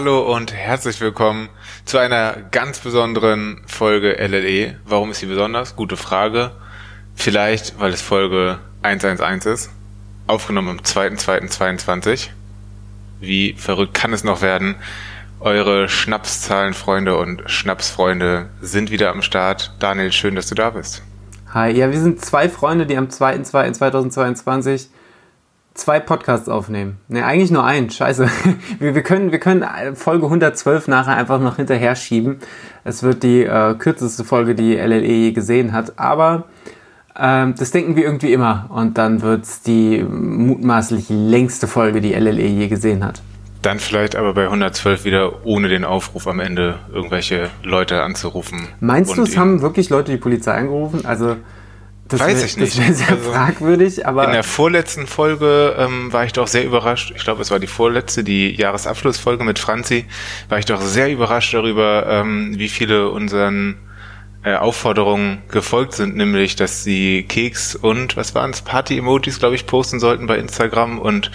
[0.00, 1.48] Hallo und herzlich willkommen
[1.84, 4.76] zu einer ganz besonderen Folge LLE.
[4.84, 5.74] Warum ist sie besonders?
[5.74, 6.52] Gute Frage.
[7.16, 9.70] Vielleicht, weil es Folge 111 ist.
[10.28, 12.28] Aufgenommen am 2.2.22.
[13.18, 14.76] Wie verrückt kann es noch werden?
[15.40, 19.74] Eure Schnapszahlenfreunde und Schnapsfreunde sind wieder am Start.
[19.80, 21.02] Daniel, schön, dass du da bist.
[21.52, 24.90] Hi, ja, wir sind zwei Freunde, die am 2.2.2022
[25.78, 26.98] zwei Podcasts aufnehmen.
[27.08, 27.90] Ne, eigentlich nur einen.
[27.90, 28.28] Scheiße.
[28.78, 29.64] Wir, wir, können, wir können
[29.94, 32.38] Folge 112 nachher einfach noch hinterher schieben.
[32.84, 35.98] Es wird die äh, kürzeste Folge, die LLE je gesehen hat.
[35.98, 36.44] Aber
[37.18, 38.66] ähm, das denken wir irgendwie immer.
[38.70, 43.22] Und dann wird es die mutmaßlich längste Folge, die LLE je gesehen hat.
[43.62, 48.68] Dann vielleicht aber bei 112 wieder ohne den Aufruf am Ende irgendwelche Leute anzurufen.
[48.80, 51.04] Meinst du, es haben wirklich Leute die Polizei angerufen?
[51.04, 51.36] Also
[52.08, 52.72] das Weiß wär, ich nicht.
[52.72, 54.24] Das wäre sehr also, fragwürdig, aber.
[54.24, 57.12] In der vorletzten Folge ähm, war ich doch sehr überrascht.
[57.14, 60.06] Ich glaube, es war die vorletzte, die Jahresabschlussfolge mit Franzi.
[60.48, 63.76] War ich doch sehr überrascht darüber, ähm, wie viele unseren
[64.42, 69.66] äh, Aufforderungen gefolgt sind, nämlich, dass sie Keks und, was waren es, Party-Emojis, glaube ich,
[69.66, 71.30] posten sollten bei Instagram und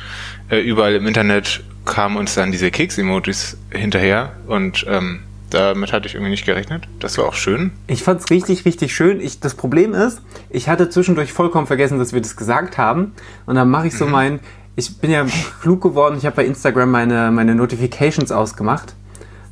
[0.49, 5.19] äh, überall im Internet kamen uns dann diese Keks-Emojis hinterher und ähm,
[5.53, 6.87] damit hatte ich irgendwie nicht gerechnet.
[6.99, 7.71] Das war auch schön.
[7.87, 9.21] Ich fand es richtig, richtig schön.
[9.21, 13.13] Ich, das Problem ist, ich hatte zwischendurch vollkommen vergessen, dass wir das gesagt haben.
[13.45, 14.11] Und dann mache ich so mhm.
[14.11, 14.39] mein,
[14.75, 15.25] ich bin ja
[15.61, 18.95] klug geworden, ich habe bei Instagram meine, meine Notifications ausgemacht.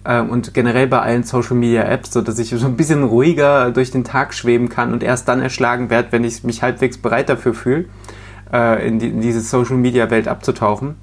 [0.04, 3.72] Ähm, und generell bei allen Social Media Apps, so dass ich so ein bisschen ruhiger
[3.72, 7.30] durch den Tag schweben kann und erst dann erschlagen werde, wenn ich mich halbwegs bereit
[7.30, 7.86] dafür fühle,
[8.52, 10.96] äh, in, die, in diese Social Media Welt abzutauchen.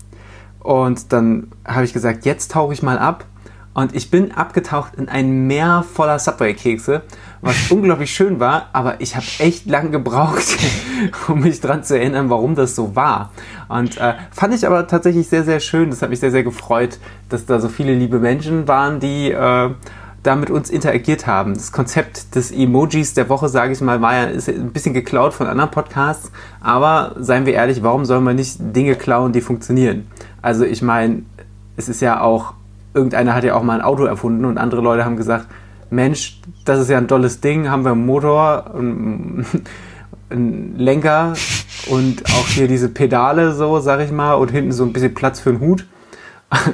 [0.59, 3.25] Und dann habe ich gesagt, jetzt tauche ich mal ab
[3.79, 7.03] und ich bin abgetaucht in ein Meer voller Subway-Kekse,
[7.43, 10.57] was unglaublich schön war, aber ich habe echt lang gebraucht,
[11.29, 13.31] um mich dran zu erinnern, warum das so war.
[13.69, 15.91] Und äh, fand ich aber tatsächlich sehr, sehr schön.
[15.91, 16.99] Das hat mich sehr, sehr gefreut,
[17.29, 19.71] dass da so viele liebe Menschen waren, die äh,
[20.25, 21.55] da mit uns interagiert haben.
[21.55, 25.35] Das Konzept des Emojis der Woche, sage ich mal, war ja ist ein bisschen geklaut
[25.35, 26.33] von anderen Podcasts.
[26.61, 30.09] Aber seien wir ehrlich, warum soll man nicht Dinge klauen, die funktionieren?
[30.43, 31.23] Also ich meine,
[31.77, 32.55] es ist ja auch
[32.95, 35.47] irgendeiner hat ja auch mal ein Auto erfunden und andere Leute haben gesagt,
[35.91, 39.47] Mensch, das ist ja ein tolles Ding, haben wir einen Motor, einen,
[40.31, 41.35] einen Lenker
[41.89, 45.41] und auch hier diese Pedale so, sag ich mal, und hinten so ein bisschen Platz
[45.41, 45.87] für einen Hut.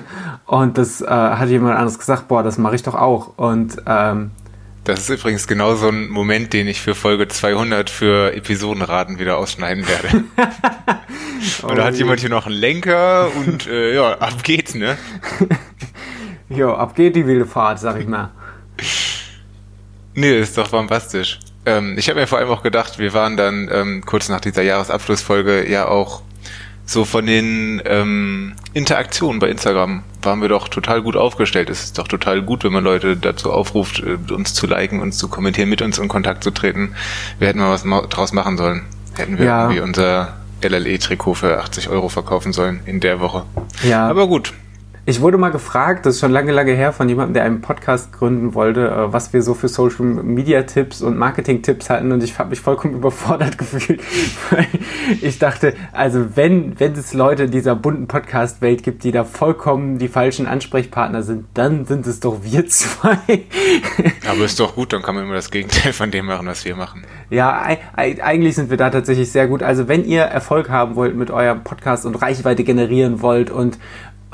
[0.47, 3.37] Und das äh, hat jemand anderes gesagt, boah, das mache ich doch auch.
[3.39, 4.31] Und ähm,
[4.85, 9.39] das ist übrigens genau so ein Moment, den ich für Folge 200 für Episodenraten wieder
[9.39, 10.25] ausschneiden werde.
[11.63, 14.99] und da hat oh jemand hier noch einen Lenker und äh, ja, ab geht's, ne?
[16.49, 18.31] jo, ab geht die wilde Fahrt, sag ich mal.
[20.15, 21.41] Nee, ist doch bombastisch.
[21.67, 24.63] Ähm, ich habe mir vor allem auch gedacht, wir waren dann ähm, kurz nach dieser
[24.63, 26.23] Jahresabschlussfolge ja auch
[26.87, 31.71] so von den ähm, Interaktionen bei Instagram waren wir doch total gut aufgestellt.
[31.71, 35.17] Es ist doch total gut, wenn man Leute dazu aufruft, äh, uns zu liken, uns
[35.19, 36.95] zu kommentieren, mit uns in Kontakt zu treten.
[37.39, 38.83] Wir hätten mal was draus machen sollen.
[39.15, 39.63] Hätten wir ja.
[39.63, 43.45] irgendwie unser LLE-Trikot für 80 Euro verkaufen sollen in der Woche.
[43.83, 44.09] Ja.
[44.09, 44.53] Aber gut,
[45.07, 48.13] ich wurde mal gefragt, das ist schon lange, lange her, von jemandem, der einen Podcast
[48.13, 52.23] gründen wollte, äh, was wir so für Social Media Tipps und Marketing Tipps hatten und
[52.23, 54.01] ich habe mich vollkommen überfordert gefühlt.
[55.21, 59.99] ich dachte, also wenn, wenn es Leute in dieser bunten Podcast-Welt gibt, die da vollkommen
[59.99, 63.19] die falschen Ansprechpartner sind, dann sind es doch wir zwei.
[64.27, 66.77] Aber ist doch gut, dann kann man immer das Gegenteil von dem machen, was wir
[66.77, 67.03] machen.
[67.29, 67.63] Ja,
[67.95, 69.63] eigentlich sind wir da tatsächlich sehr gut.
[69.63, 73.79] Also wenn ihr Erfolg haben wollt mit eurem Podcast und Reichweite generieren wollt und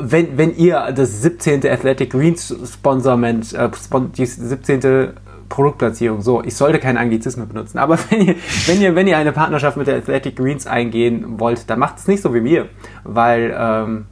[0.01, 1.67] wenn, wenn ihr das 17.
[1.67, 3.69] Athletic Greens Sponsorment, äh,
[4.17, 5.13] die 17.
[5.49, 8.35] Produktplatzierung, so, ich sollte keine Anglizismen benutzen, aber wenn ihr,
[8.67, 12.09] wenn ihr, wenn ihr eine Partnerschaft mit der Athletic Greens eingehen wollt, dann macht es
[12.09, 12.69] nicht so wie mir,
[13.05, 14.07] weil, ähm,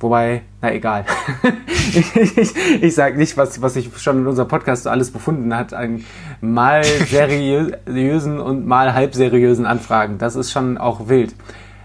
[0.00, 1.04] wobei, na egal.
[1.94, 5.74] ich, ich, ich sage nicht, was, was sich schon in unserem Podcast alles befunden hat
[5.74, 6.04] an
[6.40, 10.18] mal seriösen und mal halbseriösen Anfragen.
[10.18, 11.34] Das ist schon auch wild.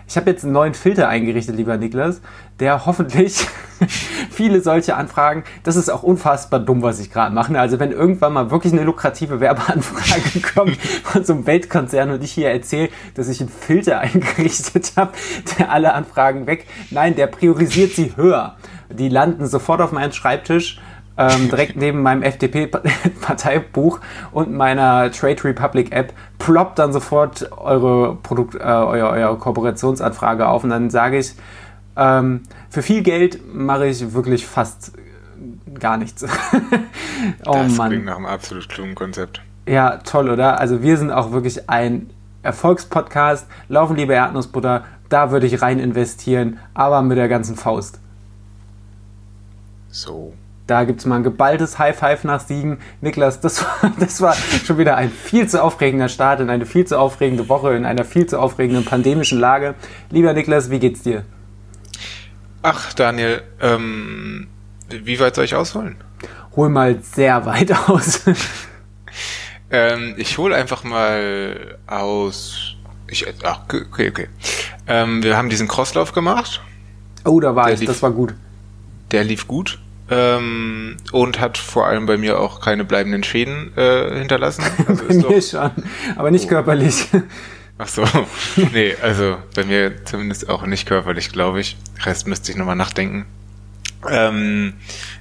[0.09, 2.19] Ich habe jetzt einen neuen Filter eingerichtet, lieber Niklas,
[2.59, 3.45] der hoffentlich
[4.31, 7.57] viele solche Anfragen, das ist auch unfassbar dumm, was ich gerade mache.
[7.59, 12.31] Also wenn irgendwann mal wirklich eine lukrative Werbeanfrage kommt von so einem Weltkonzern und ich
[12.31, 15.11] hier erzähle, dass ich einen Filter eingerichtet habe,
[15.59, 18.55] der alle Anfragen weg, nein, der priorisiert sie höher.
[18.91, 20.79] Die landen sofort auf meinen Schreibtisch
[21.19, 23.99] ähm, direkt neben meinem FDP-Parteibuch
[24.31, 30.63] und meiner Trade Republic App ploppt dann sofort eure Produkt, äh, euer, eure Kooperationsanfrage auf
[30.63, 31.35] und dann sage ich,
[31.97, 34.93] ähm, für viel Geld mache ich wirklich fast
[35.77, 36.23] gar nichts.
[37.45, 37.89] oh das Mann.
[37.89, 39.41] klingt nach einem absolut klugen Konzept.
[39.67, 40.57] Ja, toll, oder?
[40.59, 42.09] Also wir sind auch wirklich ein
[42.43, 43.45] Erfolgspodcast.
[43.67, 47.99] Laufen liebe Erdnussbutter, da würde ich rein investieren, aber mit der ganzen Faust.
[49.89, 50.33] So.
[50.69, 52.77] Da gibt es mal ein geballtes High Five nach Siegen.
[53.01, 56.85] Niklas, das war, das war schon wieder ein viel zu aufregender Start in eine viel
[56.85, 59.73] zu aufregende Woche, in einer viel zu aufregenden pandemischen Lage.
[60.11, 61.25] Lieber Niklas, wie geht's dir?
[62.61, 64.47] Ach, Daniel, ähm,
[64.89, 65.95] wie weit soll ich ausholen?
[66.55, 68.21] Hol mal sehr weit aus.
[69.71, 72.75] ähm, ich hole einfach mal aus.
[73.07, 74.27] Ich, ach, okay, okay.
[74.85, 76.61] Ähm, wir haben diesen Crosslauf gemacht.
[77.25, 78.35] Oh, da war der ich, lief, das war gut.
[79.09, 79.79] Der lief gut
[80.09, 84.63] ähm, und hat vor allem bei mir auch keine bleibenden Schäden äh, hinterlassen.
[84.87, 85.71] Also bei mir schon,
[86.15, 86.49] aber nicht oh.
[86.49, 87.07] körperlich.
[87.77, 88.03] Ach so,
[88.73, 91.77] nee, also bei mir zumindest auch nicht körperlich, glaube ich.
[92.03, 93.25] Rest müsste ich nochmal nachdenken.
[94.09, 94.73] Ähm,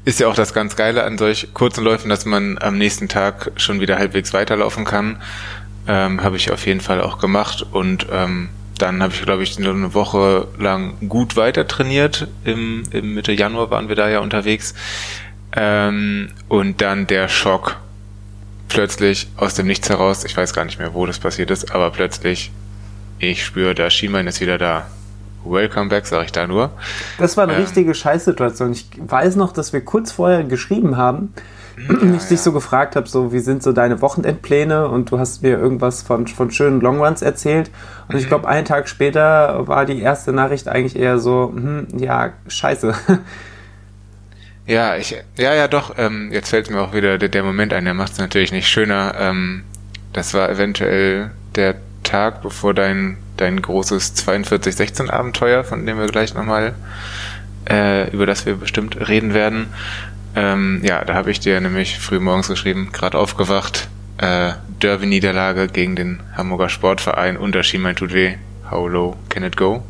[0.05, 3.53] ist ja auch das ganz Geile an solch kurzen Läufen, dass man am nächsten Tag
[3.57, 5.21] schon wieder halbwegs weiterlaufen kann.
[5.87, 9.59] Ähm, Habe ich auf jeden Fall auch gemacht und ähm, dann habe ich, glaube ich,
[9.59, 12.29] eine Woche lang gut weiter trainiert.
[12.45, 14.75] Im, im Mitte Januar waren wir da ja unterwegs.
[15.57, 17.77] Ähm, und dann der Schock.
[18.69, 21.91] Plötzlich aus dem Nichts heraus, ich weiß gar nicht mehr, wo das passiert ist, aber
[21.91, 22.51] plötzlich,
[23.19, 24.87] ich spüre, der Schienbein ist wieder da.
[25.43, 26.71] Welcome back, sage ich da nur.
[27.17, 28.73] Das war eine ähm, richtige Scheißsituation.
[28.73, 31.33] Ich weiß noch, dass wir kurz vorher geschrieben haben,
[31.79, 35.43] ja, ich dich so gefragt habe, so wie sind so deine Wochenendpläne und du hast
[35.43, 37.71] mir irgendwas von, von schönen Longruns erzählt
[38.09, 38.21] und mhm.
[38.21, 42.95] ich glaube einen Tag später war die erste Nachricht eigentlich eher so, hm, ja, scheiße.
[44.69, 47.87] Ja, ich, ja, ja, doch, ähm, jetzt fällt mir auch wieder der, der Moment ein,
[47.87, 49.15] der macht es natürlich nicht schöner.
[49.19, 49.65] Ähm,
[50.13, 56.35] das war eventuell der Tag, bevor dein, dein großes 42-16 Abenteuer, von dem wir gleich
[56.35, 56.75] nochmal,
[57.69, 59.69] äh, über das wir bestimmt reden werden,
[60.39, 63.89] ähm, ja, da habe ich dir nämlich früh morgens geschrieben, gerade aufgewacht,
[64.19, 68.35] äh, Derby-Niederlage gegen den Hamburger Sportverein, Unterschied mein tut weh,
[68.71, 69.83] how low can it go?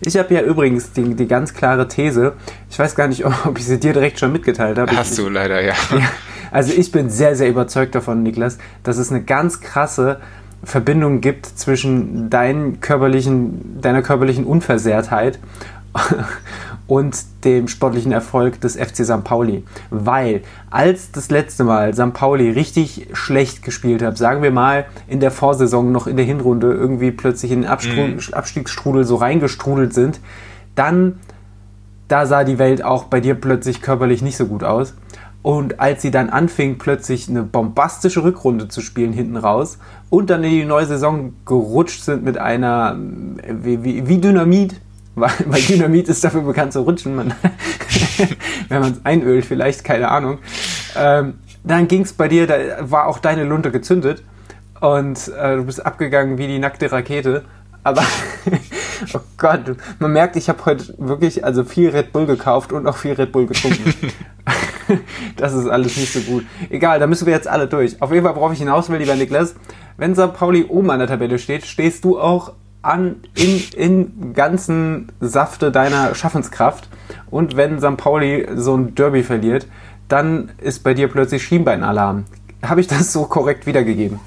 [0.00, 2.32] Ich habe ja übrigens die, die ganz klare These,
[2.70, 4.96] ich weiß gar nicht, ob ich sie dir direkt schon mitgeteilt habe.
[4.96, 5.74] Hast ich, du leider, ja.
[5.90, 6.10] ja.
[6.50, 10.20] Also ich bin sehr, sehr überzeugt davon, Niklas, dass es eine ganz krasse
[10.64, 15.38] Verbindung gibt zwischen deinen körperlichen, deiner körperlichen Unversehrtheit
[16.86, 19.24] und dem sportlichen Erfolg des FC St.
[19.24, 19.64] Pauli.
[19.90, 22.12] Weil als das letzte Mal St.
[22.12, 26.72] Pauli richtig schlecht gespielt hat, sagen wir mal in der Vorsaison noch in der Hinrunde
[26.72, 28.34] irgendwie plötzlich in den Abstrudel, mhm.
[28.34, 30.20] Abstiegsstrudel so reingestrudelt sind,
[30.74, 31.18] dann
[32.08, 34.94] da sah die Welt auch bei dir plötzlich körperlich nicht so gut aus.
[35.40, 39.78] Und als sie dann anfing, plötzlich eine bombastische Rückrunde zu spielen hinten raus
[40.08, 44.76] und dann in die neue Saison gerutscht sind mit einer wie, wie, wie Dynamit,
[45.14, 47.34] weil, weil Dynamit ist dafür bekannt zu rutschen, man,
[48.68, 50.38] wenn man es einölt, vielleicht, keine Ahnung.
[50.96, 54.24] Ähm, dann ging es bei dir, da war auch deine Lunte gezündet
[54.80, 57.44] und äh, du bist abgegangen wie die nackte Rakete.
[57.84, 58.02] Aber,
[59.14, 62.96] oh Gott, man merkt, ich habe heute wirklich also viel Red Bull gekauft und auch
[62.96, 63.94] viel Red Bull getrunken.
[65.36, 66.44] das ist alles nicht so gut.
[66.70, 68.00] Egal, da müssen wir jetzt alle durch.
[68.00, 69.54] Auf jeden Fall, worauf ich hinaus will, lieber Niklas,
[69.96, 70.32] wenn St.
[70.32, 76.14] Pauli oben an der Tabelle steht, stehst du auch an, in, in ganzen Safte deiner
[76.14, 76.88] Schaffenskraft.
[77.30, 77.96] Und wenn St.
[77.96, 79.66] Pauli so ein Derby verliert,
[80.08, 82.24] dann ist bei dir plötzlich Schienbeinalarm.
[82.62, 84.20] Habe ich das so korrekt wiedergegeben?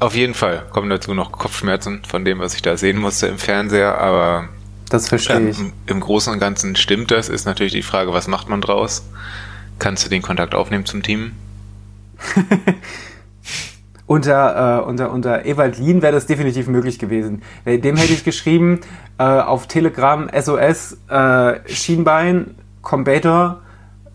[0.00, 3.38] Auf jeden Fall kommen dazu noch Kopfschmerzen von dem, was ich da sehen musste im
[3.38, 4.48] Fernseher, aber
[4.90, 5.58] das verstehe ich.
[5.58, 7.28] Ähm, Im Großen und Ganzen stimmt das.
[7.28, 9.04] Ist natürlich die Frage, was macht man draus?
[9.78, 11.32] Kannst du den Kontakt aufnehmen zum Team?
[14.08, 17.42] unter, äh, unter, unter Ewald Lien wäre das definitiv möglich gewesen.
[17.64, 18.80] Dem hätte ich geschrieben,
[19.18, 23.60] äh, auf Telegram SOS äh, Schienbein, Combator,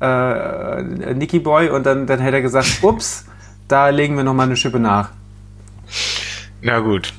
[0.01, 0.81] äh,
[1.13, 3.25] Nicky Boy und dann, dann hätte er gesagt, ups,
[3.67, 5.11] da legen wir nochmal eine Schippe nach.
[6.61, 7.13] Na gut.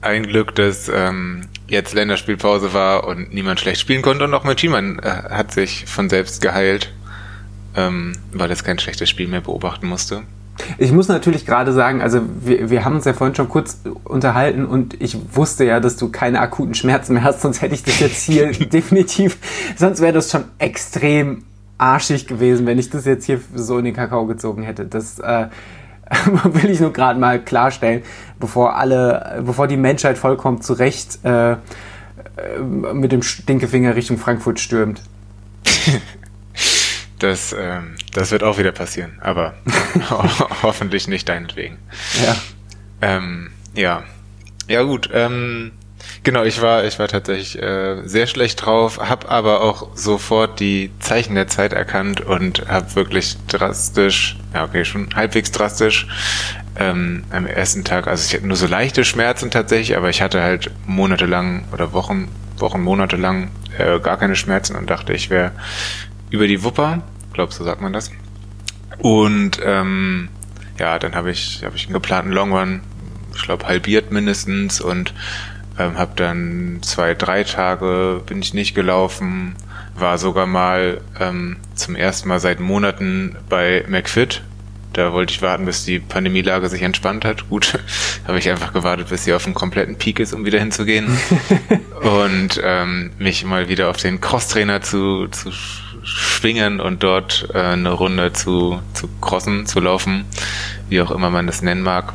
[0.00, 4.58] Ein Glück, dass ähm, jetzt Länderspielpause war und niemand schlecht spielen konnte und auch mein
[4.58, 6.92] Schiemann äh, hat sich von selbst geheilt,
[7.76, 10.22] ähm, weil es kein schlechtes Spiel mehr beobachten musste.
[10.78, 14.64] Ich muss natürlich gerade sagen, also wir, wir haben uns ja vorhin schon kurz unterhalten
[14.64, 18.00] und ich wusste ja, dass du keine akuten Schmerzen mehr hast, sonst hätte ich das
[18.00, 19.38] jetzt hier definitiv,
[19.76, 21.44] sonst wäre das schon extrem
[21.78, 24.84] arschig gewesen, wenn ich das jetzt hier so in den Kakao gezogen hätte.
[24.84, 25.46] Das äh,
[26.44, 28.02] will ich nur gerade mal klarstellen,
[28.38, 31.56] bevor alle, bevor die Menschheit vollkommen zurecht äh, äh
[32.92, 35.02] mit dem Stinkefinger Richtung Frankfurt stürmt.
[37.22, 39.54] Das, ähm, das wird auch wieder passieren, aber
[40.62, 41.78] hoffentlich nicht deinetwegen.
[42.24, 42.36] Ja.
[43.00, 44.02] Ähm, ja.
[44.66, 45.08] Ja, gut.
[45.12, 45.70] Ähm,
[46.24, 50.90] genau, ich war, ich war tatsächlich äh, sehr schlecht drauf, habe aber auch sofort die
[50.98, 56.08] Zeichen der Zeit erkannt und habe wirklich drastisch, ja okay, schon halbwegs drastisch
[56.74, 60.42] ähm, am ersten Tag, also ich hatte nur so leichte Schmerzen tatsächlich, aber ich hatte
[60.42, 65.52] halt monatelang oder Wochen, Wochen, Monate lang äh, gar keine Schmerzen und dachte, ich wäre
[66.32, 68.10] über die Wupper, glaubst du, sagt man das.
[68.98, 70.28] Und ähm,
[70.78, 72.80] ja, dann habe ich, hab ich einen geplanten Long Run,
[73.34, 75.14] ich glaube halbiert mindestens und
[75.78, 79.54] ähm, habe dann zwei, drei Tage bin ich nicht gelaufen,
[79.94, 84.42] war sogar mal ähm, zum ersten Mal seit Monaten bei McFit.
[84.92, 87.48] Da wollte ich warten, bis die Pandemielage sich entspannt hat.
[87.48, 87.78] Gut,
[88.26, 91.16] habe ich einfach gewartet, bis sie auf einem kompletten Peak ist, um wieder hinzugehen.
[92.02, 95.50] und ähm, mich mal wieder auf den Crosstrainer zu, zu
[96.02, 100.24] schwingen und dort äh, eine Runde zu, zu crossen, zu laufen,
[100.88, 102.14] wie auch immer man das nennen mag.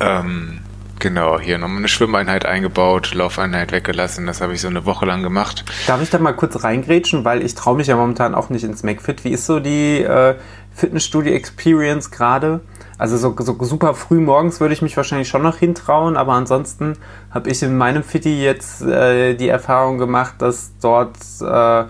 [0.00, 0.62] Ähm,
[1.02, 4.24] Genau, hier nochmal eine Schwimmeinheit eingebaut, Laufeinheit weggelassen.
[4.24, 5.64] Das habe ich so eine Woche lang gemacht.
[5.88, 8.84] Darf ich da mal kurz reingrätschen, weil ich traue mich ja momentan auch nicht ins
[8.84, 9.24] McFit.
[9.24, 10.36] Wie ist so die äh,
[10.76, 12.60] Fitnessstudio-Experience gerade?
[12.98, 16.96] Also so, so, super früh morgens würde ich mich wahrscheinlich schon noch hintrauen, aber ansonsten
[17.32, 21.84] habe ich in meinem Fitti jetzt äh, die Erfahrung gemacht, dass dort äh,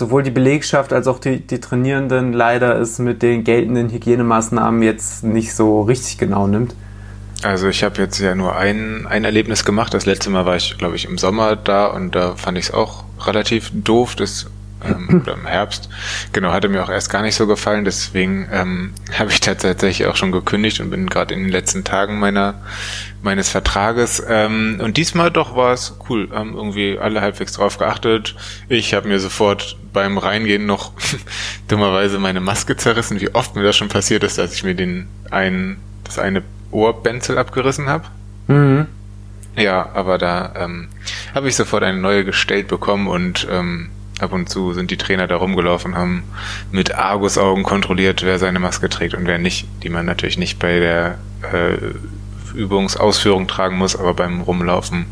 [0.00, 5.22] sowohl die Belegschaft als auch die, die Trainierenden leider es mit den geltenden Hygienemaßnahmen jetzt
[5.22, 6.74] nicht so richtig genau nimmt.
[7.42, 9.94] Also ich habe jetzt ja nur ein, ein Erlebnis gemacht.
[9.94, 12.74] Das letzte Mal war ich, glaube ich, im Sommer da und da fand ich es
[12.74, 14.16] auch relativ doof.
[14.16, 14.46] Das
[14.84, 15.88] ähm, oder im Herbst.
[16.32, 17.84] Genau, hatte mir auch erst gar nicht so gefallen.
[17.84, 22.18] Deswegen ähm, habe ich tatsächlich auch schon gekündigt und bin gerade in den letzten Tagen
[22.18, 22.60] meiner
[23.22, 24.22] meines Vertrages.
[24.26, 26.28] Ähm, und diesmal doch war es cool.
[26.34, 28.34] Ähm, irgendwie alle halbwegs drauf geachtet.
[28.68, 30.92] Ich habe mir sofort beim Reingehen noch
[31.68, 33.20] dummerweise meine Maske zerrissen.
[33.20, 37.38] Wie oft mir das schon passiert ist, dass ich mir den einen, das eine Ohrbenzel
[37.38, 38.04] abgerissen habe.
[38.46, 38.86] Mhm.
[39.56, 40.88] Ja, aber da ähm,
[41.34, 45.26] habe ich sofort eine neue gestellt bekommen und ähm, ab und zu sind die Trainer
[45.26, 46.24] da rumgelaufen, haben
[46.70, 50.78] mit Argusaugen kontrolliert, wer seine Maske trägt und wer nicht, die man natürlich nicht bei
[50.78, 51.18] der
[51.52, 51.76] äh,
[52.56, 55.06] Übungsausführung tragen muss, aber beim Rumlaufen.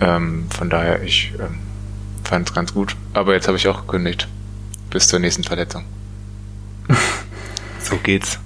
[0.00, 1.58] Ähm, von daher, ich ähm,
[2.32, 2.96] fand es ganz gut.
[3.12, 4.26] Aber jetzt habe ich auch gekündigt.
[4.88, 5.84] Bis zur nächsten Verletzung.
[7.78, 8.38] so geht's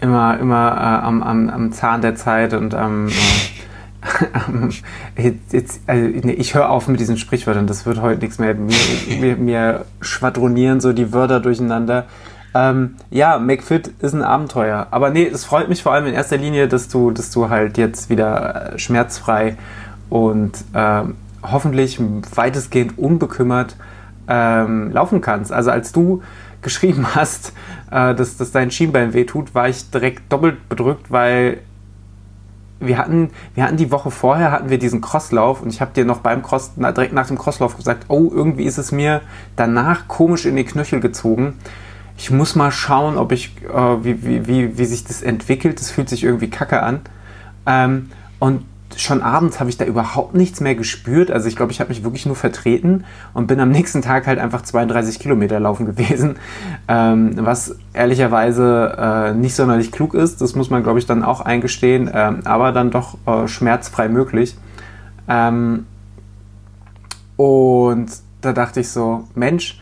[0.00, 3.08] immer, immer äh, am, am, am Zahn der Zeit und am.
[5.16, 8.54] Äh, jetzt, also, nee, ich höre auf mit diesen Sprichwörtern, das wird heute nichts mehr.
[8.54, 8.76] Mir,
[9.20, 12.06] mir, mir schwadronieren so die Wörter durcheinander.
[12.54, 14.86] Ähm, ja, McFit ist ein Abenteuer.
[14.92, 17.78] Aber nee, es freut mich vor allem in erster Linie, dass du, dass du halt
[17.78, 19.56] jetzt wieder äh, schmerzfrei
[20.08, 21.02] und äh,
[21.50, 22.00] hoffentlich
[22.34, 23.76] weitestgehend unbekümmert
[24.28, 25.52] ähm, laufen kannst.
[25.52, 26.22] Also als du
[26.62, 27.52] geschrieben hast,
[27.90, 31.58] äh, dass, dass dein Schienbein wehtut, war ich direkt doppelt bedrückt, weil
[32.78, 36.04] wir hatten, wir hatten die Woche vorher hatten wir diesen Crosslauf und ich habe dir
[36.04, 39.22] noch beim Cross, na, direkt nach dem Crosslauf gesagt, oh, irgendwie ist es mir
[39.56, 41.54] danach komisch in die Knöchel gezogen.
[42.18, 45.80] Ich muss mal schauen, ob ich, äh, wie, wie, wie, wie sich das entwickelt.
[45.80, 47.00] Das fühlt sich irgendwie kacke an.
[47.66, 48.62] Ähm, und
[48.96, 51.30] schon abends habe ich da überhaupt nichts mehr gespürt.
[51.30, 54.38] Also ich glaube, ich habe mich wirklich nur vertreten und bin am nächsten Tag halt
[54.38, 56.36] einfach 32 Kilometer laufen gewesen,
[56.88, 60.40] ähm, was ehrlicherweise äh, nicht sonderlich klug ist.
[60.40, 64.56] Das muss man, glaube ich, dann auch eingestehen, ähm, aber dann doch äh, schmerzfrei möglich.
[65.28, 65.86] Ähm,
[67.36, 68.06] und
[68.40, 69.80] da dachte ich so, Mensch,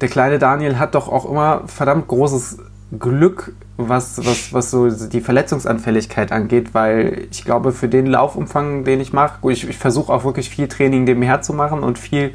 [0.00, 2.58] der kleine Daniel hat doch auch immer verdammt großes
[2.98, 9.00] Glück, was, was, was so die Verletzungsanfälligkeit angeht, weil ich glaube, für den Laufumfang, den
[9.00, 12.32] ich mache, ich, ich versuche auch wirklich viel Training nebenher zu machen und viel,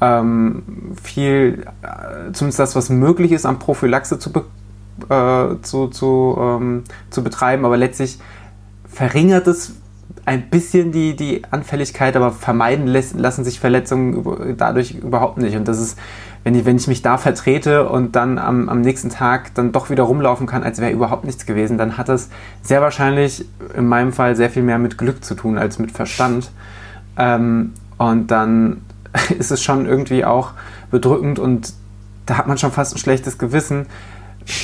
[0.00, 4.30] ähm, viel, äh, zumindest das, was möglich ist, an Prophylaxe zu,
[5.08, 8.18] äh, zu, zu, ähm, zu betreiben, aber letztlich
[8.86, 9.76] verringert es
[10.26, 15.56] ein bisschen die, die Anfälligkeit, aber vermeiden lassen sich Verletzungen dadurch überhaupt nicht.
[15.56, 15.98] Und das ist
[16.46, 19.90] wenn ich, wenn ich mich da vertrete und dann am, am nächsten Tag dann doch
[19.90, 22.28] wieder rumlaufen kann, als wäre überhaupt nichts gewesen, dann hat das
[22.62, 26.52] sehr wahrscheinlich in meinem Fall sehr viel mehr mit Glück zu tun als mit Verstand.
[27.18, 28.82] Ähm, und dann
[29.36, 30.52] ist es schon irgendwie auch
[30.92, 31.72] bedrückend und
[32.26, 33.86] da hat man schon fast ein schlechtes Gewissen,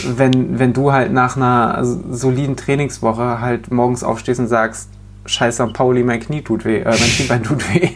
[0.06, 4.88] wenn, wenn du halt nach einer soliden Trainingswoche halt morgens aufstehst und sagst,
[5.26, 7.90] scheiße, Pauli, mein Knie tut weh, äh, mein Kniebein tut weh.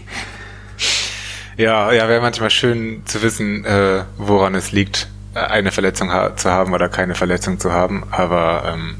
[1.56, 6.36] Ja, ja, wäre manchmal schön zu wissen, äh, woran es liegt, äh, eine Verletzung ha
[6.36, 8.96] zu haben oder keine Verletzung zu haben, aber ähm,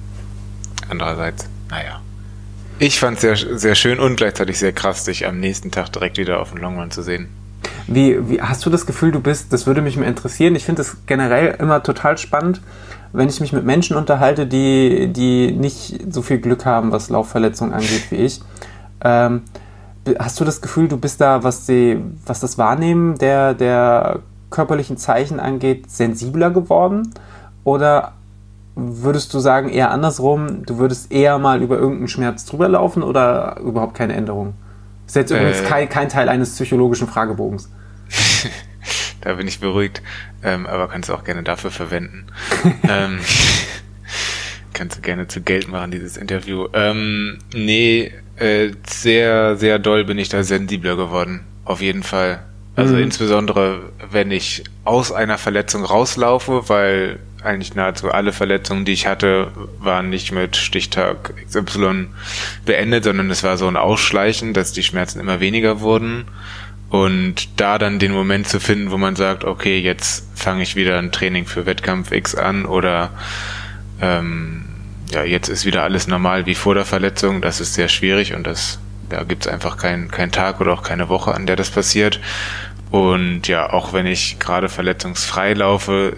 [0.88, 2.00] andererseits, naja.
[2.78, 6.16] Ich fand es sehr, sehr schön und gleichzeitig sehr krass, dich am nächsten Tag direkt
[6.16, 7.28] wieder auf dem Longrun zu sehen.
[7.88, 10.56] Wie, wie hast du das Gefühl, du bist, das würde mich mal interessieren.
[10.56, 12.60] Ich finde es generell immer total spannend,
[13.12, 17.74] wenn ich mich mit Menschen unterhalte, die, die nicht so viel Glück haben, was Laufverletzungen
[17.74, 18.40] angeht wie ich.
[19.02, 19.42] Ähm,
[20.18, 24.20] hast du das Gefühl, du bist da, was, die, was das Wahrnehmen der, der
[24.50, 27.12] körperlichen Zeichen angeht, sensibler geworden?
[27.64, 28.12] Oder
[28.76, 33.58] würdest du sagen, eher andersrum, du würdest eher mal über irgendeinen Schmerz drüber laufen oder
[33.60, 34.54] überhaupt keine Änderung?
[35.06, 37.70] Das ist jetzt übrigens äh, kein, kein Teil eines psychologischen Fragebogens.
[39.20, 40.02] da bin ich beruhigt.
[40.42, 42.26] Ähm, aber kannst du auch gerne dafür verwenden.
[42.88, 43.18] ähm,
[44.72, 46.68] kannst du gerne zu Geld machen, dieses Interview.
[46.72, 51.40] Ähm, nee, äh, sehr, sehr doll bin ich da sensibler geworden.
[51.64, 52.42] Auf jeden Fall.
[52.76, 53.02] Also mhm.
[53.04, 59.52] insbesondere, wenn ich aus einer Verletzung rauslaufe, weil eigentlich nahezu alle Verletzungen, die ich hatte,
[59.78, 62.08] waren nicht mit Stichtag XY
[62.64, 66.26] beendet, sondern es war so ein Ausschleichen, dass die Schmerzen immer weniger wurden.
[66.88, 70.98] Und da dann den Moment zu finden, wo man sagt, okay, jetzt fange ich wieder
[70.98, 73.10] ein Training für Wettkampf X an oder
[74.00, 74.65] ähm,
[75.10, 78.46] ja, jetzt ist wieder alles normal wie vor der Verletzung, das ist sehr schwierig und
[78.46, 82.20] das da gibt's einfach keinen kein Tag oder auch keine Woche, an der das passiert.
[82.90, 86.16] Und ja, auch wenn ich gerade verletzungsfrei laufe,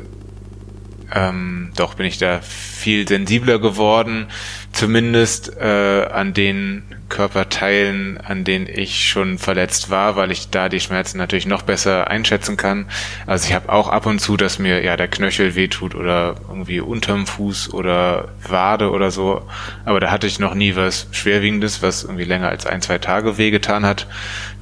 [1.14, 4.26] ähm, doch bin ich da viel sensibler geworden,
[4.72, 10.80] zumindest äh, an den Körperteilen, an denen ich schon verletzt war, weil ich da die
[10.80, 12.86] Schmerzen natürlich noch besser einschätzen kann.
[13.26, 16.80] Also ich habe auch ab und zu, dass mir ja der Knöchel wehtut oder irgendwie
[16.80, 19.48] unterm Fuß oder Wade oder so,
[19.86, 23.38] aber da hatte ich noch nie was Schwerwiegendes, was irgendwie länger als ein, zwei Tage
[23.38, 24.06] wehgetan hat.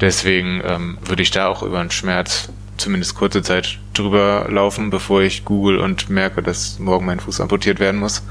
[0.00, 5.23] Deswegen ähm, würde ich da auch über einen Schmerz zumindest kurze Zeit drüber laufen, bevor
[5.23, 8.23] ich google und merke, dass morgen mein Fuß amputiert werden muss.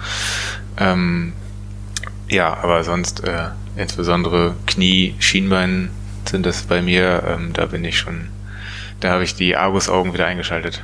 [0.78, 1.34] Ähm,
[2.30, 5.90] ja, aber sonst äh, insbesondere Knie, Schienbein
[6.26, 7.24] sind das bei mir.
[7.28, 8.30] Ähm, da bin ich schon,
[9.00, 10.84] da habe ich die Argus-Augen wieder eingeschaltet.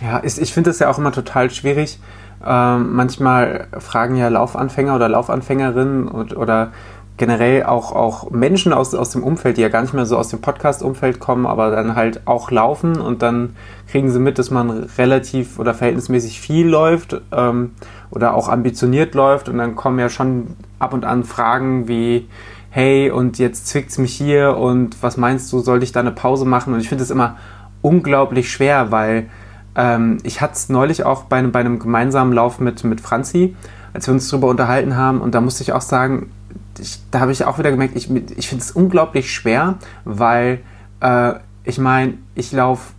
[0.00, 1.98] Ja, ich, ich finde das ja auch immer total schwierig.
[2.44, 6.72] Ähm, manchmal fragen ja Laufanfänger oder Laufanfängerinnen und, oder
[7.18, 10.28] generell auch, auch Menschen aus, aus dem Umfeld, die ja gar nicht mehr so aus
[10.28, 13.54] dem Podcast-Umfeld kommen, aber dann halt auch laufen und dann
[13.88, 17.72] kriegen sie mit, dass man relativ oder verhältnismäßig viel läuft ähm,
[18.10, 22.28] oder auch ambitioniert läuft und dann kommen ja schon ab und an Fragen wie,
[22.70, 26.46] hey, und jetzt zwickt's mich hier und was meinst du, sollte ich da eine Pause
[26.46, 26.72] machen?
[26.72, 27.36] Und ich finde es immer
[27.82, 29.28] unglaublich schwer, weil
[29.76, 33.54] ähm, ich hatte es neulich auch bei, bei einem gemeinsamen Lauf mit, mit Franzi,
[33.92, 36.30] als wir uns darüber unterhalten haben und da musste ich auch sagen,
[36.78, 40.60] ich, da habe ich auch wieder gemerkt, ich, ich finde es unglaublich schwer, weil
[41.00, 42.92] äh, ich meine, ich laufe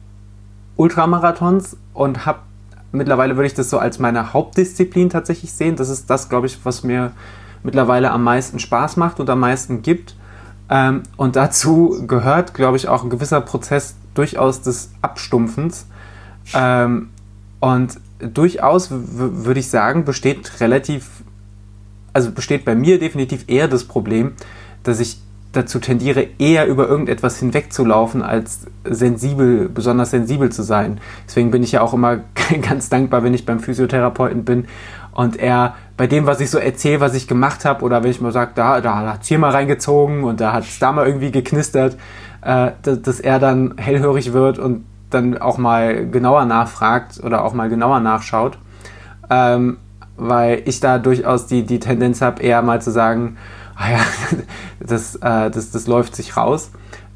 [0.75, 2.39] Ultramarathons und habe
[2.91, 5.75] mittlerweile würde ich das so als meine Hauptdisziplin tatsächlich sehen.
[5.75, 7.11] Das ist das, glaube ich, was mir
[7.63, 10.15] mittlerweile am meisten Spaß macht und am meisten gibt.
[10.69, 15.87] Ähm, und dazu gehört, glaube ich, auch ein gewisser Prozess durchaus des Abstumpfens.
[16.53, 17.09] Ähm,
[17.59, 21.22] und durchaus würde ich sagen, besteht relativ
[22.13, 24.33] also besteht bei mir definitiv eher das Problem,
[24.83, 25.17] dass ich
[25.53, 30.99] dazu tendiere, eher über irgendetwas hinwegzulaufen, als sensibel, besonders sensibel zu sein.
[31.27, 32.21] Deswegen bin ich ja auch immer
[32.61, 34.65] ganz dankbar, wenn ich beim Physiotherapeuten bin
[35.11, 38.19] und er bei dem, was ich so erzähle, was ich gemacht habe, oder wenn ich
[38.19, 41.05] mal sage, da, da hat es hier mal reingezogen und da hat es da mal
[41.05, 41.97] irgendwie geknistert,
[42.41, 47.69] äh, dass er dann hellhörig wird und dann auch mal genauer nachfragt oder auch mal
[47.69, 48.57] genauer nachschaut.
[49.29, 49.77] Ähm,
[50.17, 53.37] weil ich da durchaus die, die Tendenz habe, eher mal zu sagen,
[53.75, 53.99] ah ja,
[54.79, 56.71] das, äh, das, das läuft sich raus.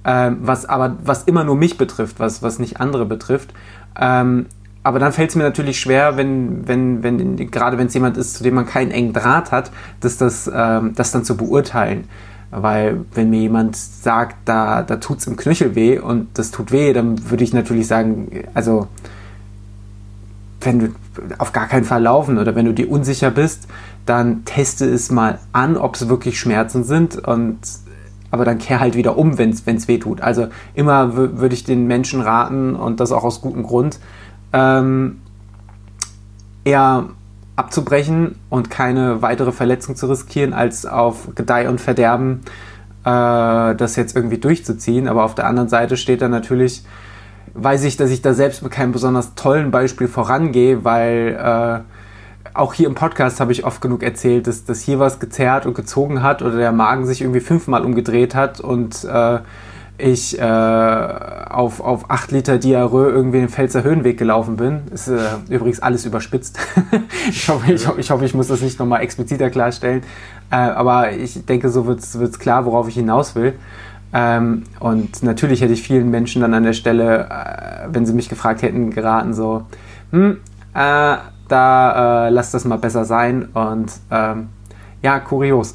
[0.05, 3.53] Ähm, was aber, was immer nur mich betrifft, was, was nicht andere betrifft.
[3.99, 4.45] Ähm,
[4.83, 8.35] aber dann fällt es mir natürlich schwer, wenn, wenn, wenn, gerade wenn es jemand ist,
[8.35, 12.05] zu dem man keinen engen Draht hat, das, das, ähm, das dann zu beurteilen.
[12.51, 16.71] Weil wenn mir jemand sagt, da, da tut es im Knöchel weh und das tut
[16.71, 18.87] weh, dann würde ich natürlich sagen, also
[20.61, 20.87] wenn du
[21.37, 23.67] auf gar keinen Fall laufen oder wenn du dir unsicher bist,
[24.05, 27.59] dann teste es mal an, ob es wirklich Schmerzen sind und
[28.29, 30.21] aber dann kehr halt wieder um, wenn es weh tut.
[30.21, 33.99] Also immer würde ich den Menschen raten und das auch aus gutem Grund,
[34.51, 35.21] ähm,
[36.65, 37.05] eher
[37.55, 42.41] abzubrechen und keine weitere Verletzung zu riskieren, als auf Gedeih und Verderben
[43.03, 45.07] äh, das jetzt irgendwie durchzuziehen.
[45.07, 46.83] Aber auf der anderen Seite steht dann natürlich
[47.57, 52.73] weiß ich, dass ich da selbst mit keinem besonders tollen Beispiel vorangehe, weil äh, auch
[52.73, 56.23] hier im Podcast habe ich oft genug erzählt, dass, dass hier was gezerrt und gezogen
[56.23, 59.39] hat oder der Magen sich irgendwie fünfmal umgedreht hat und äh,
[59.99, 64.81] ich äh, auf, auf 8 Liter Diarrhoe irgendwie den Pfälzer Höhenweg gelaufen bin.
[64.93, 65.17] Ist äh,
[65.49, 66.59] übrigens alles überspitzt.
[67.29, 70.03] ich, hoffe, ich, ich, hoffe, ich muss das nicht nochmal expliziter klarstellen.
[70.51, 73.53] Äh, aber ich denke, so wird es klar, worauf ich hinaus will.
[74.13, 78.29] Ähm, und natürlich hätte ich vielen Menschen dann an der Stelle, äh, wenn sie mich
[78.29, 79.65] gefragt hätten, geraten, so,
[80.11, 80.37] hm,
[80.73, 81.17] äh,
[81.47, 84.49] da äh, lass das mal besser sein und ähm,
[85.01, 85.73] ja, kurios.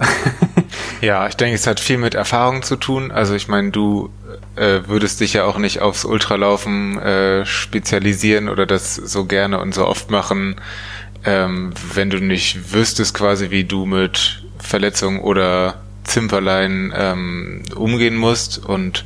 [1.00, 3.10] ja, ich denke, es hat viel mit Erfahrung zu tun.
[3.10, 4.10] Also ich meine, du
[4.56, 9.74] äh, würdest dich ja auch nicht aufs Ultralaufen äh, spezialisieren oder das so gerne und
[9.74, 10.56] so oft machen,
[11.24, 18.58] ähm, wenn du nicht wüsstest quasi, wie du mit Verletzungen oder Zimperlein ähm, umgehen musst
[18.58, 19.04] und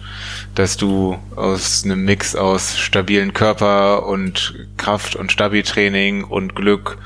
[0.55, 6.99] dass du aus einem Mix aus stabilen Körper und Kraft und Stabi-Training und Glück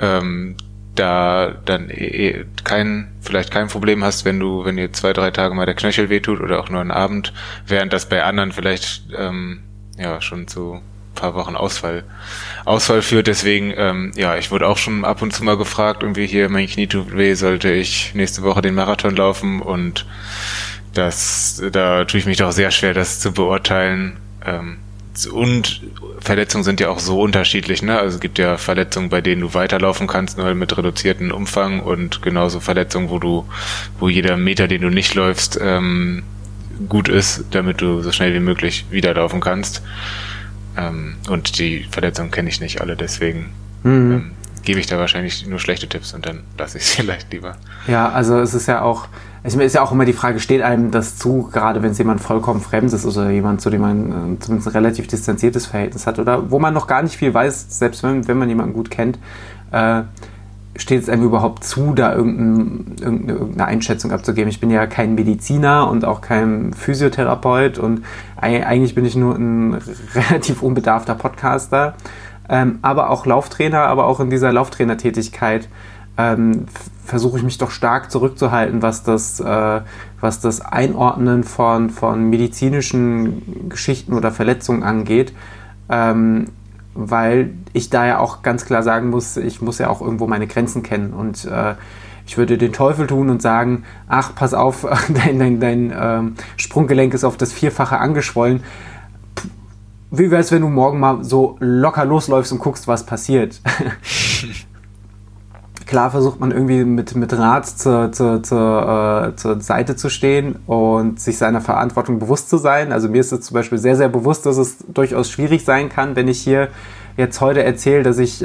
[0.00, 0.56] ähm,
[0.94, 5.54] da dann eh kein, vielleicht kein Problem hast, wenn du, wenn dir zwei, drei Tage
[5.54, 7.32] mal der Knöchel wehtut oder auch nur einen Abend,
[7.66, 9.62] während das bei anderen vielleicht ähm,
[9.98, 10.80] ja schon zu
[11.16, 12.04] paar Wochen Ausfall,
[12.64, 13.26] Ausfall führt.
[13.26, 16.68] Deswegen, ähm, ja, ich wurde auch schon ab und zu mal gefragt, irgendwie hier, mein
[16.68, 20.06] Knie tut weh, sollte ich nächste Woche den Marathon laufen und
[20.94, 24.16] das, da tue ich mich doch sehr schwer, das zu beurteilen.
[24.44, 24.78] Ähm,
[25.32, 25.80] und
[26.20, 27.98] Verletzungen sind ja auch so unterschiedlich, ne?
[27.98, 32.20] Also es gibt ja Verletzungen, bei denen du weiterlaufen kannst, nur mit reduziertem Umfang und
[32.20, 33.46] genauso Verletzungen, wo du,
[33.98, 36.22] wo jeder Meter, den du nicht läufst, ähm,
[36.88, 39.82] gut ist, damit du so schnell wie möglich wieder laufen kannst.
[40.76, 43.46] Ähm, und die Verletzungen kenne ich nicht alle, deswegen
[43.82, 44.12] mhm.
[44.12, 44.30] ähm,
[44.64, 47.56] gebe ich da wahrscheinlich nur schlechte Tipps und dann lasse ich es vielleicht lieber.
[47.86, 49.08] Ja, also es ist ja auch,
[49.42, 52.20] es ist ja auch immer die Frage, steht einem das zu, gerade wenn es jemand
[52.20, 56.18] vollkommen fremd ist oder jemand, zu dem man äh, zumindest ein relativ distanziertes Verhältnis hat
[56.18, 59.18] oder wo man noch gar nicht viel weiß, selbst wenn, wenn man jemanden gut kennt,
[59.72, 60.02] äh,
[60.76, 64.48] steht es einem überhaupt zu, da irgendein, irgendeine Einschätzung abzugeben.
[64.48, 68.02] Ich bin ja kein Mediziner und auch kein Physiotherapeut und
[68.36, 69.74] eigentlich bin ich nur ein
[70.14, 71.94] relativ unbedarfter Podcaster,
[72.48, 75.68] ähm, aber auch Lauftrainer, aber auch in dieser Lauftrainertätigkeit
[76.18, 76.66] ähm,
[77.04, 79.80] versuche ich mich doch stark zurückzuhalten, was das, äh,
[80.20, 85.32] was das Einordnen von, von medizinischen Geschichten oder Verletzungen angeht.
[85.88, 86.46] Ähm,
[86.96, 90.46] weil ich da ja auch ganz klar sagen muss, ich muss ja auch irgendwo meine
[90.46, 91.74] Grenzen kennen und äh,
[92.26, 97.14] ich würde den Teufel tun und sagen, ach, pass auf, dein, dein, dein ähm, Sprunggelenk
[97.14, 98.62] ist auf das Vierfache angeschwollen.
[100.10, 103.60] Wie wäre es, wenn du morgen mal so locker losläufst und guckst, was passiert?
[105.86, 110.56] Klar versucht man irgendwie mit, mit Rat zur, zur, zur, äh, zur Seite zu stehen
[110.66, 112.92] und sich seiner Verantwortung bewusst zu sein.
[112.92, 116.16] Also mir ist es zum Beispiel sehr, sehr bewusst, dass es durchaus schwierig sein kann,
[116.16, 116.68] wenn ich hier
[117.16, 118.44] jetzt heute erzähle, dass ich,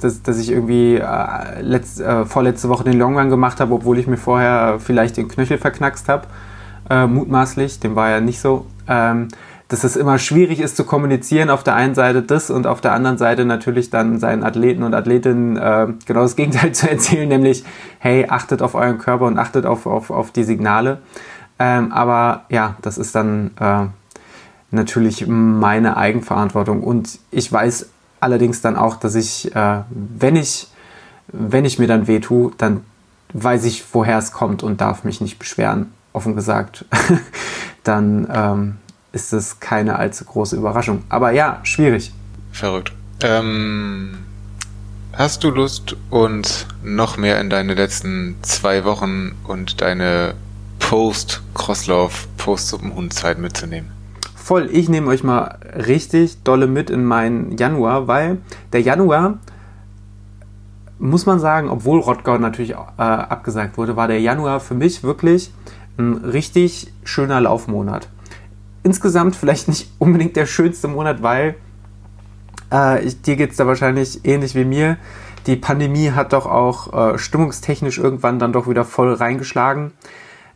[0.00, 4.06] dass, dass ich irgendwie äh, letzt, äh, vorletzte Woche den Longrun gemacht habe, obwohl ich
[4.06, 6.28] mir vorher vielleicht den Knöchel verknackst habe,
[6.88, 8.66] äh, mutmaßlich, dem war ja nicht so.
[8.88, 9.28] Ähm,
[9.72, 12.92] dass es immer schwierig ist zu kommunizieren, auf der einen Seite das und auf der
[12.92, 17.64] anderen Seite natürlich dann seinen Athleten und Athletinnen äh, genau das Gegenteil zu erzählen, nämlich,
[17.98, 20.98] hey, achtet auf euren Körper und achtet auf, auf, auf die Signale.
[21.58, 23.86] Ähm, aber ja, das ist dann äh,
[24.72, 27.88] natürlich meine Eigenverantwortung und ich weiß
[28.20, 30.68] allerdings dann auch, dass ich, äh, wenn ich,
[31.28, 32.82] wenn ich mir dann weh tue, dann
[33.32, 36.84] weiß ich, woher es kommt und darf mich nicht beschweren, offen gesagt.
[37.84, 38.76] dann ähm,
[39.12, 41.04] ist das keine allzu große Überraschung.
[41.08, 42.12] Aber ja, schwierig.
[42.50, 42.92] Verrückt.
[43.22, 44.18] Ähm,
[45.12, 50.34] hast du Lust, uns noch mehr in deine letzten zwei Wochen und deine
[50.78, 53.90] Post-Crosslauf, Post-Suppenhundzeit mitzunehmen?
[54.34, 58.38] Voll, ich nehme euch mal richtig dolle mit in meinen Januar, weil
[58.72, 59.38] der Januar,
[60.98, 65.52] muss man sagen, obwohl Rottgau natürlich äh, abgesagt wurde, war der Januar für mich wirklich
[65.96, 68.08] ein richtig schöner Laufmonat
[68.82, 71.54] insgesamt vielleicht nicht unbedingt der schönste Monat, weil
[72.72, 74.96] äh, ich, dir geht es da wahrscheinlich ähnlich wie mir.
[75.46, 79.92] Die Pandemie hat doch auch äh, stimmungstechnisch irgendwann dann doch wieder voll reingeschlagen.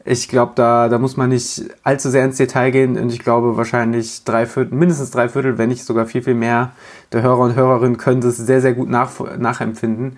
[0.05, 3.57] Ich glaube, da, da muss man nicht allzu sehr ins Detail gehen und ich glaube
[3.57, 6.71] wahrscheinlich drei Viertel, mindestens drei Viertel, wenn nicht sogar viel, viel mehr
[7.11, 10.17] der Hörer und Hörerinnen können das sehr, sehr gut nach, nachempfinden.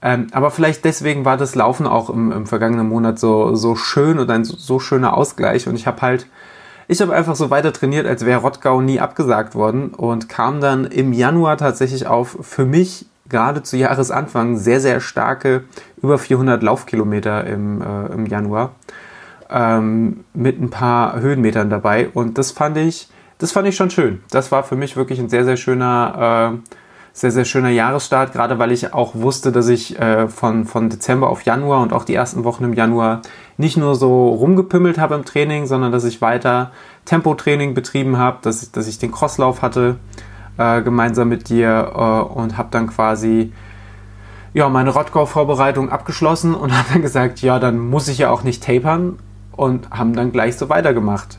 [0.00, 4.18] Ähm, aber vielleicht deswegen war das Laufen auch im, im vergangenen Monat so, so schön
[4.18, 6.26] und ein so, so schöner Ausgleich und ich habe halt
[6.88, 10.84] ich habe einfach so weiter trainiert, als wäre Rottgau nie abgesagt worden und kam dann
[10.84, 15.64] im Januar tatsächlich auf für mich gerade zu Jahresanfang sehr, sehr starke
[16.00, 18.72] über 400 Laufkilometer im, äh, im Januar
[19.50, 24.22] ähm, mit ein paar Höhenmetern dabei und das fand ich, das fand ich schon schön.
[24.30, 26.76] Das war für mich wirklich ein sehr, sehr schöner äh,
[27.16, 31.30] sehr, sehr schöner Jahresstart, gerade weil ich auch wusste, dass ich äh, von, von Dezember
[31.30, 33.22] auf Januar und auch die ersten Wochen im Januar
[33.56, 36.72] nicht nur so rumgepümmelt habe im Training, sondern dass ich weiter
[37.06, 39.96] Tempotraining betrieben habe, dass, ich, dass ich den Crosslauf hatte
[40.58, 43.50] äh, gemeinsam mit dir äh, und habe dann quasi
[44.52, 48.62] ja, meine Rottgau-Vorbereitung abgeschlossen und habe dann gesagt, ja, dann muss ich ja auch nicht
[48.62, 49.18] tapern
[49.52, 51.38] und haben dann gleich so weitergemacht.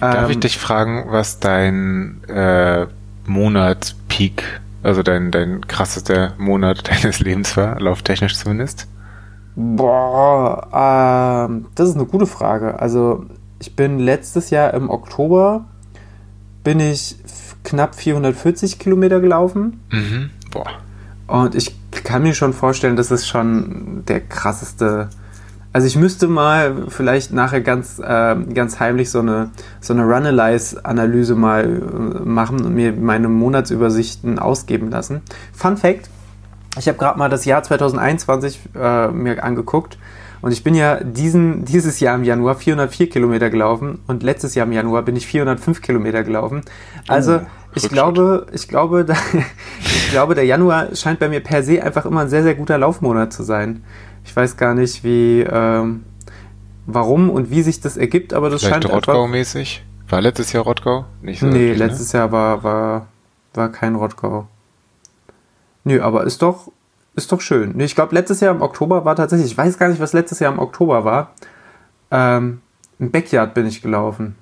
[0.00, 2.88] Darf ähm, ich dich fragen, was dein äh,
[3.26, 8.86] Monatspeak also dein, dein krassester Monat deines Lebens war, lauftechnisch zumindest?
[9.56, 12.78] Boah, ähm, das ist eine gute Frage.
[12.80, 13.26] Also
[13.58, 15.64] ich bin letztes Jahr im Oktober
[16.64, 17.16] bin ich
[17.62, 19.80] knapp 440 Kilometer gelaufen.
[19.90, 20.30] Mhm.
[20.50, 20.66] Boah.
[21.26, 25.08] Und ich kann mir schon vorstellen, dass es schon der krasseste
[25.74, 31.34] Also ich müsste mal vielleicht nachher ganz, äh, ganz heimlich so eine, so eine Runalyze-Analyse
[31.34, 35.22] mal äh, machen und mir meine Monatsübersichten ausgeben lassen.
[35.52, 36.08] Fun Fact,
[36.78, 39.98] ich habe gerade mal das Jahr 2021 äh, mir angeguckt
[40.42, 44.68] und ich bin ja diesen, dieses Jahr im Januar 404 Kilometer gelaufen und letztes Jahr
[44.68, 46.62] im Januar bin ich 405 Kilometer gelaufen.
[47.08, 49.06] Also oh, ich glaube, ich glaube,
[49.80, 52.78] ich glaube, der Januar scheint bei mir per se einfach immer ein sehr, sehr guter
[52.78, 53.82] Laufmonat zu sein.
[54.24, 56.04] Ich weiß gar nicht, wie, ähm,
[56.86, 59.84] warum und wie sich das ergibt, aber das Vielleicht scheint Rottgau-mäßig?
[60.08, 61.06] War letztes Jahr Rottgau?
[61.22, 61.74] Nicht so nee, ne?
[61.74, 62.20] letztes ne?
[62.20, 63.06] Jahr war, war,
[63.54, 64.48] war kein Rottgau.
[65.84, 66.70] Nö, aber ist doch,
[67.16, 67.72] ist doch schön.
[67.76, 70.40] Nee, ich glaube, letztes Jahr im Oktober war tatsächlich, ich weiß gar nicht, was letztes
[70.40, 71.32] Jahr im Oktober war.
[72.10, 72.60] Ähm,
[72.98, 74.36] Im Backyard bin ich gelaufen.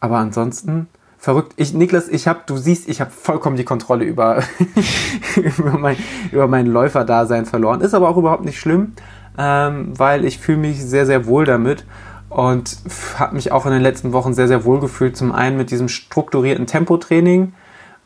[0.00, 0.88] Aber ansonsten,
[1.24, 1.54] verrückt.
[1.56, 4.42] Ich, Niklas, ich habe, du siehst, ich habe vollkommen die Kontrolle über,
[5.36, 5.96] über, mein,
[6.30, 7.80] über mein Läuferdasein verloren.
[7.80, 8.92] Ist aber auch überhaupt nicht schlimm,
[9.38, 11.86] ähm, weil ich fühle mich sehr, sehr wohl damit
[12.28, 12.76] und
[13.18, 15.16] habe mich auch in den letzten Wochen sehr, sehr wohl gefühlt.
[15.16, 17.54] Zum einen mit diesem strukturierten Tempotraining,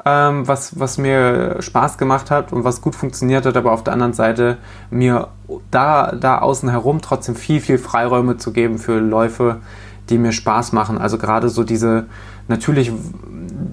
[0.04, 3.94] ähm, was, was mir Spaß gemacht hat und was gut funktioniert hat, aber auf der
[3.94, 4.58] anderen Seite
[4.90, 5.28] mir
[5.72, 9.60] da, da außen herum trotzdem viel, viel Freiräume zu geben für Läufe,
[10.10, 10.98] die mir Spaß machen.
[10.98, 12.06] Also gerade so diese
[12.48, 12.92] natürlich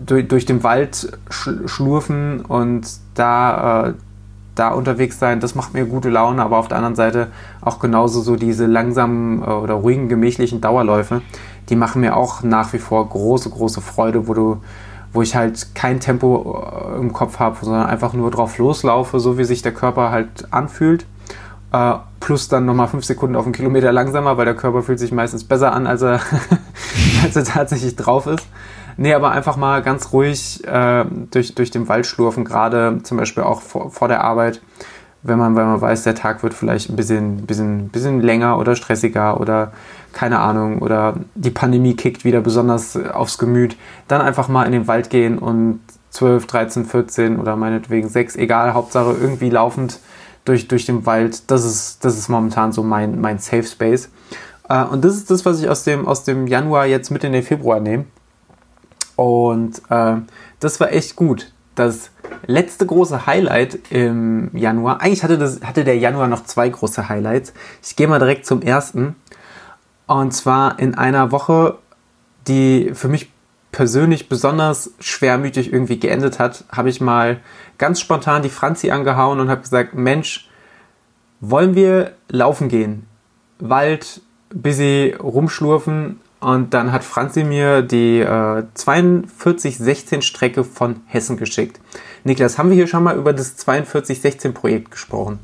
[0.05, 3.93] durch, durch den Wald schlurfen und da, äh,
[4.55, 7.27] da unterwegs sein, das macht mir gute Laune, aber auf der anderen Seite
[7.61, 11.21] auch genauso so diese langsamen äh, oder ruhigen, gemächlichen Dauerläufe,
[11.69, 14.61] die machen mir auch nach wie vor große, große Freude, wo du
[15.13, 19.37] wo ich halt kein Tempo äh, im Kopf habe, sondern einfach nur drauf loslaufe, so
[19.37, 21.05] wie sich der Körper halt anfühlt
[21.75, 25.11] Uh, plus dann nochmal fünf Sekunden auf einen Kilometer langsamer, weil der Körper fühlt sich
[25.11, 26.21] meistens besser an, als er,
[27.23, 28.47] als er tatsächlich drauf ist.
[28.95, 33.43] Nee, aber einfach mal ganz ruhig äh, durch, durch den Wald schlurfen, gerade zum Beispiel
[33.43, 34.61] auch vor, vor der Arbeit,
[35.21, 38.77] wenn man, wenn man weiß, der Tag wird vielleicht ein bisschen, bisschen, bisschen länger oder
[38.77, 39.73] stressiger oder
[40.13, 43.75] keine Ahnung, oder die Pandemie kickt wieder besonders aufs Gemüt,
[44.07, 48.73] dann einfach mal in den Wald gehen und 12, 13, 14 oder meinetwegen 6, egal,
[48.73, 49.99] Hauptsache irgendwie laufend
[50.45, 51.49] durch, durch den Wald.
[51.51, 54.09] Das ist, das ist momentan so mein, mein Safe Space.
[54.69, 57.33] Äh, und das ist das, was ich aus dem, aus dem Januar jetzt mit in
[57.33, 58.05] den Februar nehme.
[59.15, 60.17] Und äh,
[60.59, 61.51] das war echt gut.
[61.75, 62.11] Das
[62.47, 67.53] letzte große Highlight im Januar, eigentlich hatte, das, hatte der Januar noch zwei große Highlights.
[67.83, 69.15] Ich gehe mal direkt zum ersten.
[70.07, 71.77] Und zwar in einer Woche,
[72.47, 73.31] die für mich
[73.75, 77.41] persönlich besonders schwermütig irgendwie geendet hat, habe ich mal
[77.77, 80.49] ganz spontan die Franzi angehauen und habe gesagt, Mensch,
[81.41, 83.05] wollen wir laufen gehen?
[83.59, 84.21] Wald,
[84.53, 91.81] busy rumschlurfen und dann hat Franzi mir die äh, 4216 Strecke von Hessen geschickt.
[92.23, 95.39] Niklas, haben wir hier schon mal über das 4216 Projekt gesprochen?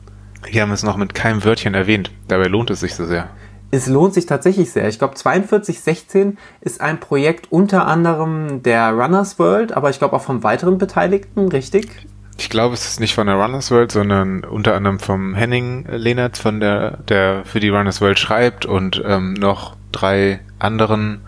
[0.49, 2.11] Wir haben es noch mit keinem Wörtchen erwähnt.
[2.29, 3.29] Dabei lohnt es sich so sehr
[3.71, 4.87] es lohnt sich tatsächlich sehr.
[4.87, 10.21] Ich glaube, 4216 ist ein Projekt unter anderem der Runners World, aber ich glaube auch
[10.21, 11.89] vom weiteren Beteiligten, richtig?
[12.37, 16.37] Ich glaube, es ist nicht von der Runners World, sondern unter anderem vom Henning Lehnert,
[16.37, 21.21] von der, der für die Runners World schreibt und ähm, noch drei anderen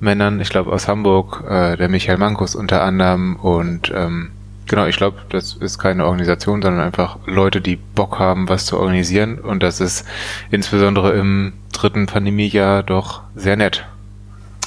[0.00, 4.30] Männern, ich glaube aus Hamburg, äh, der Michael Mankus unter anderem und ähm,
[4.70, 8.78] Genau, ich glaube, das ist keine Organisation, sondern einfach Leute, die Bock haben, was zu
[8.78, 9.40] organisieren.
[9.40, 10.06] Und das ist
[10.52, 13.84] insbesondere im dritten Pandemiejahr doch sehr nett.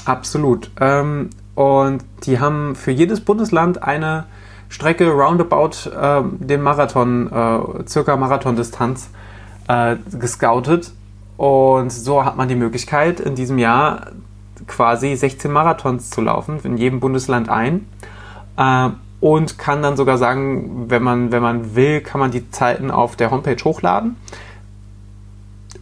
[0.04, 0.70] Absolut.
[0.82, 4.26] Ähm, und die haben für jedes Bundesland eine
[4.68, 9.10] Strecke roundabout äh, den Marathon, äh, circa Marathondistanz
[9.70, 10.92] äh, gescoutet.
[11.38, 14.08] Und so hat man die Möglichkeit, in diesem Jahr
[14.68, 17.88] quasi 16 Marathons zu laufen, in jedem Bundesland ein.
[19.24, 23.16] Und kann dann sogar sagen, wenn man, wenn man will, kann man die Zeiten auf
[23.16, 24.18] der Homepage hochladen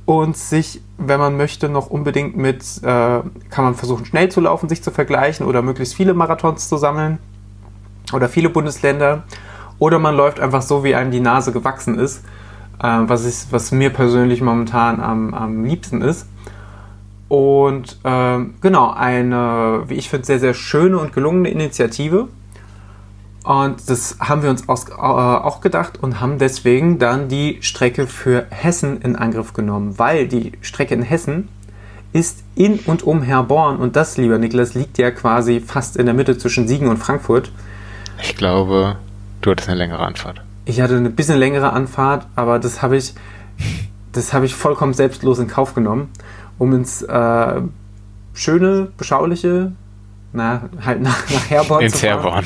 [0.06, 4.70] und sich, wenn man möchte, noch unbedingt mit, äh, kann man versuchen schnell zu laufen,
[4.70, 7.18] sich zu vergleichen oder möglichst viele Marathons zu sammeln
[8.14, 9.24] oder viele Bundesländer
[9.80, 12.24] oder man läuft einfach so, wie einem die Nase gewachsen ist,
[12.78, 16.28] äh, was, ist, was mir persönlich momentan am, am liebsten ist.
[17.28, 22.28] Und äh, genau, eine, wie ich finde, sehr, sehr schöne und gelungene Initiative
[23.44, 28.06] und das haben wir uns aus, äh, auch gedacht und haben deswegen dann die Strecke
[28.06, 31.50] für Hessen in Angriff genommen, weil die Strecke in Hessen
[32.14, 36.14] ist in und um Herborn und das, lieber Niklas, liegt ja quasi fast in der
[36.14, 37.52] Mitte zwischen Siegen und Frankfurt.
[38.22, 38.98] Ich glaube,
[39.42, 40.42] du hattest eine längere Anfahrt.
[40.66, 43.16] Ich hatte eine bisschen längere Anfahrt, aber das habe ich,
[44.12, 46.10] das habe ich vollkommen selbstlos in Kauf genommen,
[46.60, 47.62] um ins äh,
[48.34, 49.72] schöne, beschauliche,
[50.34, 52.22] na, halt nach, nach Herborn ins zu fahren.
[52.22, 52.46] Herborn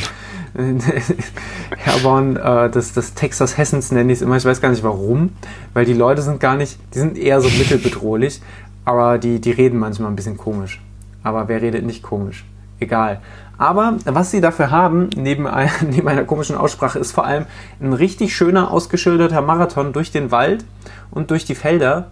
[1.77, 4.37] Herborn, äh, das, das Texas Hessens nenne ich es immer.
[4.37, 5.31] Ich weiß gar nicht warum,
[5.73, 8.41] weil die Leute sind gar nicht, die sind eher so mittelbedrohlich,
[8.85, 10.81] aber die, die reden manchmal ein bisschen komisch.
[11.23, 12.45] Aber wer redet nicht komisch?
[12.79, 13.21] Egal.
[13.57, 17.45] Aber was sie dafür haben, neben, ein, neben einer komischen Aussprache, ist vor allem
[17.81, 20.65] ein richtig schöner, ausgeschilderter Marathon durch den Wald
[21.11, 22.11] und durch die Felder.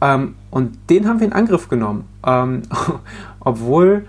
[0.00, 2.08] Ähm, und den haben wir in Angriff genommen.
[2.26, 2.62] Ähm,
[3.40, 4.06] obwohl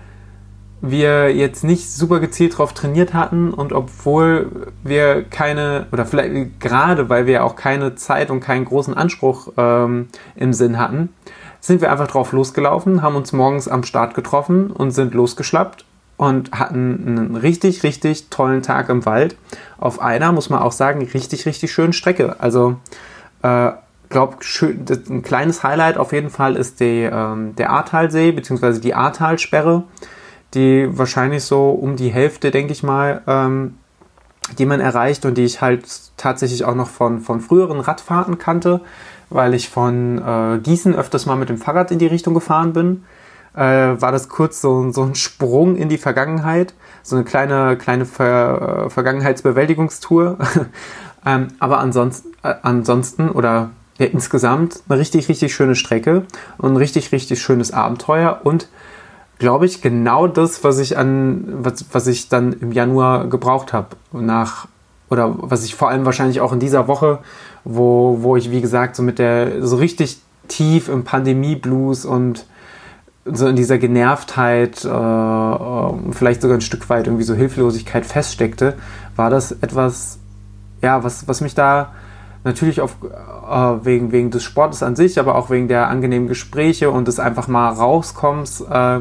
[0.82, 7.08] wir jetzt nicht super gezielt darauf trainiert hatten und obwohl wir keine, oder vielleicht gerade
[7.08, 11.10] weil wir auch keine Zeit und keinen großen Anspruch ähm, im Sinn hatten,
[11.60, 15.84] sind wir einfach drauf losgelaufen, haben uns morgens am Start getroffen und sind losgeschlappt
[16.16, 19.36] und hatten einen richtig, richtig tollen Tag im Wald.
[19.78, 22.36] Auf einer, muss man auch sagen, richtig, richtig schönen Strecke.
[22.40, 22.76] Also,
[23.42, 23.72] äh,
[24.10, 24.36] glaube,
[25.08, 29.84] ein kleines Highlight auf jeden Fall ist die, ähm, der Ahrtalsee, beziehungsweise die Ahrtalsperre,
[30.54, 33.76] die wahrscheinlich so um die Hälfte, denke ich mal, ähm,
[34.58, 35.84] die man erreicht und die ich halt
[36.16, 38.80] tatsächlich auch noch von, von früheren Radfahrten kannte
[39.30, 43.04] weil ich von äh, Gießen öfters mal mit dem Fahrrad in die Richtung gefahren bin.
[43.54, 43.60] Äh,
[44.00, 48.86] war das kurz so, so ein Sprung in die Vergangenheit, so eine kleine, kleine Ver,
[48.86, 50.38] äh, Vergangenheitsbewältigungstour.
[51.26, 56.26] ähm, aber ansonsten, äh, ansonsten oder ja, insgesamt eine richtig, richtig schöne Strecke
[56.58, 58.68] und ein richtig, richtig schönes Abenteuer und
[59.40, 63.88] glaube ich, genau das, was ich an, was, was ich dann im Januar gebraucht habe.
[64.12, 64.68] Nach,
[65.08, 67.18] oder was ich vor allem wahrscheinlich auch in dieser Woche
[67.64, 72.46] wo, wo ich, wie gesagt, so mit der, so richtig tief im Pandemie-Blues und
[73.24, 78.74] so in dieser Genervtheit, äh, äh, vielleicht sogar ein Stück weit irgendwie so Hilflosigkeit feststeckte,
[79.14, 80.18] war das etwas,
[80.82, 81.92] ja, was, was mich da
[82.44, 86.90] natürlich auf, äh, wegen, wegen des Sportes an sich, aber auch wegen der angenehmen Gespräche
[86.90, 89.00] und des einfach mal rauskommens, äh,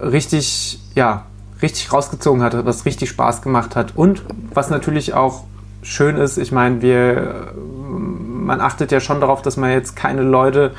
[0.00, 1.26] richtig, ja,
[1.60, 3.92] richtig rausgezogen hat, was richtig Spaß gemacht hat.
[3.96, 4.22] Und
[4.54, 5.44] was natürlich auch
[5.82, 10.72] schön ist, ich meine, wir, man achtet ja schon darauf, dass man jetzt keine Leute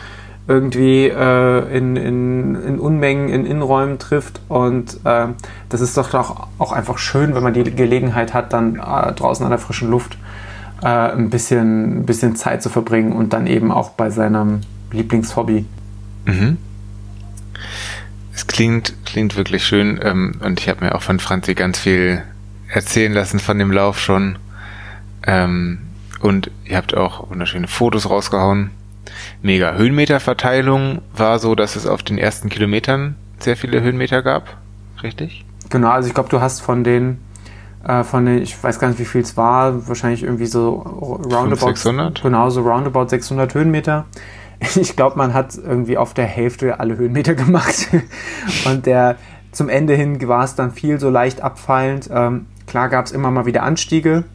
[0.47, 4.41] irgendwie äh, in, in, in, Unmengen in Innenräumen trifft.
[4.47, 5.27] Und äh,
[5.69, 6.11] das ist doch
[6.57, 10.17] auch, einfach schön, wenn man die Gelegenheit hat, dann äh, draußen an der frischen Luft
[10.81, 14.61] äh, ein, bisschen, ein bisschen Zeit zu verbringen und dann eben auch bei seinem
[14.91, 15.65] Lieblingshobby.
[16.25, 16.57] Mhm.
[18.33, 22.23] Es klingt, klingt wirklich schön ähm, und ich habe mir auch von Franzi ganz viel
[22.69, 24.37] erzählen lassen von dem Lauf schon.
[25.25, 25.79] Ähm,
[26.21, 28.71] und ihr habt auch wunderschöne Fotos rausgehauen.
[29.41, 29.73] Mega.
[29.73, 34.57] Höhenmeterverteilung war so, dass es auf den ersten Kilometern sehr viele Höhenmeter gab.
[35.01, 35.45] Richtig?
[35.69, 37.19] Genau, also ich glaube, du hast von den,
[37.83, 41.67] äh, von den, ich weiß gar nicht, wie viel es war, wahrscheinlich irgendwie so roundabout.
[41.67, 42.21] 600?
[42.21, 44.05] Genau, so roundabout 600 Höhenmeter.
[44.75, 47.87] Ich glaube, man hat irgendwie auf der Hälfte alle Höhenmeter gemacht.
[48.65, 49.15] Und der,
[49.53, 52.09] zum Ende hin war es dann viel so leicht abfallend.
[52.11, 54.25] Ähm, klar gab es immer mal wieder Anstiege,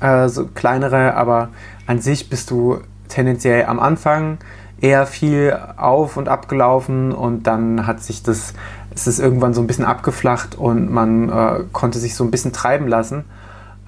[0.00, 1.50] äh, so kleinere, aber
[1.86, 4.38] an sich bist du tendenziell am Anfang
[4.80, 8.54] eher viel auf und abgelaufen und dann hat sich das,
[8.94, 12.52] es ist irgendwann so ein bisschen abgeflacht und man äh, konnte sich so ein bisschen
[12.52, 13.24] treiben lassen.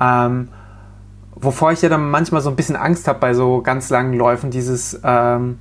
[0.00, 0.48] Ähm,
[1.34, 4.50] wovor ich ja dann manchmal so ein bisschen Angst habe bei so ganz langen Läufen,
[4.50, 5.58] dieses ähm,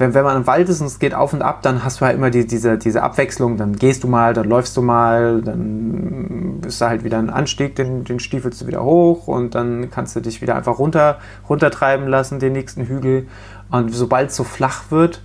[0.00, 2.06] wenn, wenn man im Wald ist und es geht auf und ab, dann hast du
[2.06, 3.58] halt immer die, diese, diese Abwechslung.
[3.58, 7.76] Dann gehst du mal, dann läufst du mal, dann ist da halt wieder ein Anstieg,
[7.76, 12.08] den, den stiefelst du wieder hoch und dann kannst du dich wieder einfach runter, runtertreiben
[12.08, 13.28] lassen, den nächsten Hügel.
[13.70, 15.22] Und sobald es so flach wird,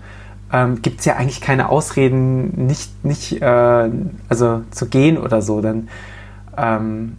[0.56, 3.90] ähm, gibt es ja eigentlich keine Ausreden, nicht, nicht äh,
[4.30, 5.62] also zu gehen oder so.
[5.62, 5.90] Dann,
[6.58, 7.18] ähm,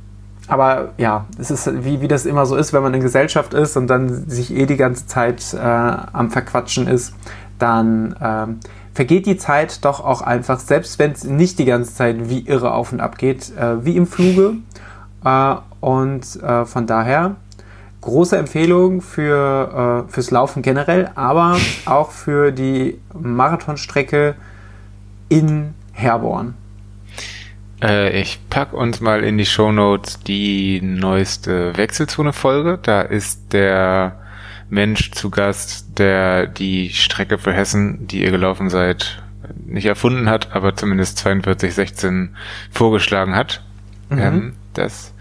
[0.48, 3.76] aber ja, es ist wie, wie das immer so ist, wenn man in Gesellschaft ist
[3.76, 7.14] und dann sich eh die ganze Zeit äh, am Verquatschen ist
[7.58, 8.60] dann ähm,
[8.94, 12.72] vergeht die Zeit doch auch einfach, selbst wenn es nicht die ganze Zeit wie irre
[12.72, 14.54] auf und ab geht, äh, wie im Fluge.
[15.24, 17.36] Äh, und äh, von daher
[18.06, 24.36] große Empfehlung für, äh, fürs Laufen generell, aber auch für die Marathonstrecke
[25.28, 26.54] in Herborn.
[27.82, 32.78] Äh, ich pack uns mal in die Show Notes die neueste Wechselzone-Folge.
[32.80, 34.20] Da ist der
[34.70, 39.22] Mensch zu Gast, der die Strecke für Hessen, die ihr gelaufen seid,
[39.64, 42.36] nicht erfunden hat, aber zumindest 4216
[42.70, 43.62] vorgeschlagen hat.
[44.10, 44.18] Mhm.
[44.18, 45.12] Ähm, das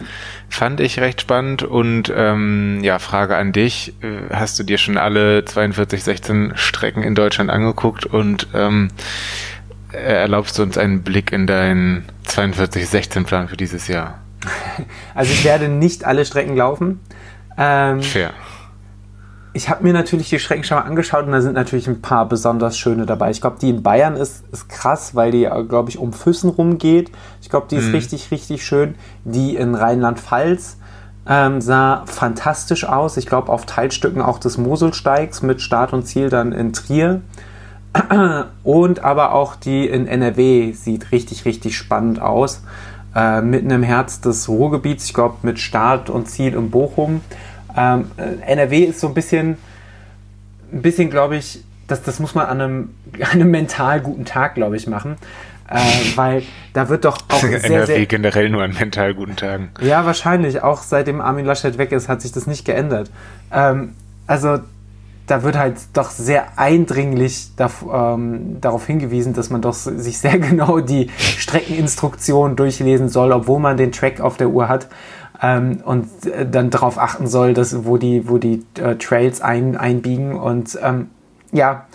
[0.50, 3.94] fand ich recht spannend und ähm, ja, Frage an dich.
[4.02, 8.90] Äh, hast du dir schon alle 4216 Strecken in Deutschland angeguckt und ähm,
[9.92, 14.20] erlaubst du uns einen Blick in deinen 4216 Plan für dieses Jahr?
[15.16, 17.00] Also ich werde nicht alle Strecken laufen.
[17.58, 18.34] Ähm, Fair.
[19.56, 22.28] Ich habe mir natürlich die Strecken schon mal angeschaut und da sind natürlich ein paar
[22.28, 23.32] besonders schöne dabei.
[23.32, 27.10] Ich glaube, die in Bayern ist, ist krass, weil die, glaube ich, um Füssen rumgeht.
[27.42, 27.96] Ich glaube, die ist mhm.
[27.96, 28.96] richtig, richtig schön.
[29.24, 30.76] Die in Rheinland-Pfalz
[31.26, 33.16] ähm, sah fantastisch aus.
[33.16, 37.22] Ich glaube, auf Teilstücken auch des Moselsteigs mit Start und Ziel dann in Trier.
[38.66, 42.62] Und aber auch die in NRW sieht richtig, richtig spannend aus.
[43.16, 47.22] Äh, mitten im Herz des Ruhrgebiets, ich glaube, mit Start und Ziel in Bochum.
[47.76, 49.58] Ähm, äh, NRW ist so ein bisschen,
[50.72, 54.56] ein bisschen, glaube ich, das, das muss man an einem, an einem mental guten Tag,
[54.56, 55.18] glaube ich, machen.
[55.68, 55.78] Äh,
[56.16, 59.70] weil da wird doch auch sehr, NRW sehr, generell nur an mental guten Tagen.
[59.82, 60.62] Ja, wahrscheinlich.
[60.62, 63.10] Auch seitdem Armin Laschet weg ist, hat sich das nicht geändert.
[63.52, 63.96] Ähm,
[64.28, 64.60] also
[65.28, 70.80] da wird halt doch sehr eindringlich ähm, darauf hingewiesen, dass man doch sich sehr genau
[70.80, 74.88] die Streckeninstruktion durchlesen soll, obwohl man den Track auf der Uhr hat
[75.42, 79.76] ähm, und äh, dann darauf achten soll, dass, wo die, wo die äh, Trails ein,
[79.76, 80.36] einbiegen.
[80.36, 81.10] Und ähm,
[81.52, 81.86] ja,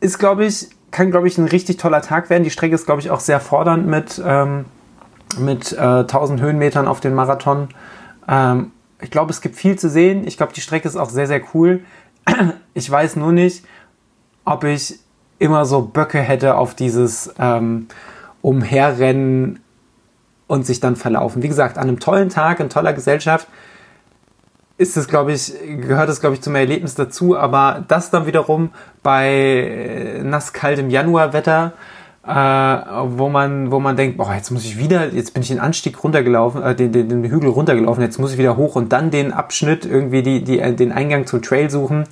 [0.00, 2.44] ist, glaube ich, kann, glaube ich, ein richtig toller Tag werden.
[2.44, 4.66] Die Strecke ist, glaube ich, auch sehr fordernd mit, ähm,
[5.38, 7.68] mit äh, 1000 Höhenmetern auf den Marathon.
[8.28, 8.70] Ähm,
[9.00, 10.26] ich glaube, es gibt viel zu sehen.
[10.26, 11.80] Ich glaube, die Strecke ist auch sehr, sehr cool.
[12.76, 13.64] Ich weiß nur nicht,
[14.44, 14.98] ob ich
[15.38, 17.86] immer so Böcke hätte auf dieses ähm,
[18.42, 19.60] Umherrennen
[20.46, 21.42] und sich dann verlaufen.
[21.42, 23.48] Wie gesagt, an einem tollen Tag, in toller Gesellschaft
[24.76, 28.70] ist es, glaube ich, gehört es, glaube ich, zum Erlebnis dazu, aber das dann wiederum
[29.02, 31.74] bei äh, nasskaltem Januarwetter,
[32.26, 35.60] äh, wo man, wo man denkt, boah, jetzt muss ich wieder, jetzt bin ich den
[35.60, 39.12] Anstieg runtergelaufen, äh, den, den, den Hügel runtergelaufen, jetzt muss ich wieder hoch und dann
[39.12, 42.04] den Abschnitt irgendwie die, die, äh, den Eingang zum Trail suchen.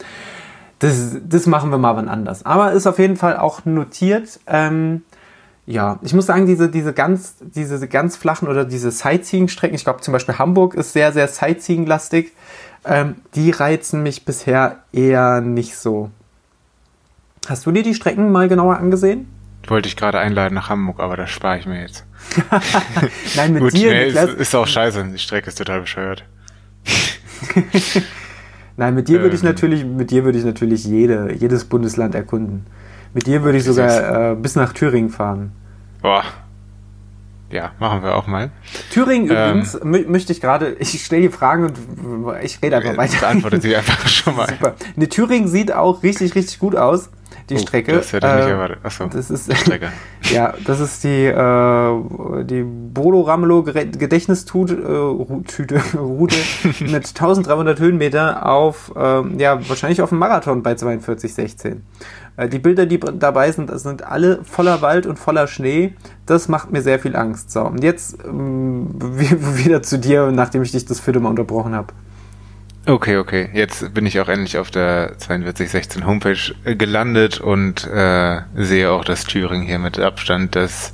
[0.79, 2.45] Das, das machen wir mal wann anders.
[2.45, 4.41] Aber ist auf jeden Fall auch notiert.
[4.47, 5.03] Ähm,
[5.67, 10.01] ja, ich muss sagen, diese, diese, ganz, diese ganz flachen oder diese Sightseeing-Strecken, ich glaube
[10.01, 12.33] zum Beispiel Hamburg ist sehr, sehr Sightseeing-lastig,
[12.85, 16.11] ähm, die reizen mich bisher eher nicht so.
[17.47, 19.29] Hast du dir die Strecken mal genauer angesehen?
[19.69, 22.05] Wollte ich gerade einladen nach Hamburg, aber das spare ich mir jetzt.
[23.37, 23.93] Nein, mit Gut, dir.
[23.93, 26.25] Nee, ist, ist auch scheiße, die Strecke ist total bescheuert.
[28.77, 29.49] Nein, mit dir würde ich ähm.
[29.49, 32.67] natürlich, mit dir würde ich natürlich jede, jedes Bundesland erkunden.
[33.15, 35.53] Mit dir würde ich sogar äh, bis nach Thüringen fahren.
[36.01, 36.25] Boah.
[37.51, 38.51] Ja, machen wir auch mal.
[38.91, 41.79] Thüringen ähm, übrigens möchte ich gerade, ich stelle die Fragen und
[42.43, 43.19] ich rede einfach weiter.
[43.21, 44.49] Beantwortet sie einfach schon mal.
[44.49, 44.75] Super.
[44.97, 47.11] Ne, Thüringen sieht auch richtig, richtig gut aus
[47.51, 47.93] die oh, Strecke.
[47.93, 48.79] Das hätte ich nicht äh, erwartet.
[48.83, 49.93] Achso, das ist die Strecke.
[50.33, 56.37] ja, das ist die, äh, die Bodo Ramelow Gedächtnistüte äh, Route
[56.81, 61.79] mit 1300 Höhenmeter auf, äh, ja, wahrscheinlich auf dem Marathon bei 42,16.
[62.37, 65.95] Äh, die Bilder, die dabei sind, das sind alle voller Wald und voller Schnee.
[66.27, 67.51] Das macht mir sehr viel Angst.
[67.51, 71.93] So, und jetzt ähm, wieder zu dir, nachdem ich dich das vierte Mal unterbrochen habe.
[72.85, 73.49] Okay, okay.
[73.53, 79.05] Jetzt bin ich auch endlich auf der 4216 Homepage äh, gelandet und äh, sehe auch,
[79.05, 80.93] dass Thüringen hier mit Abstand das,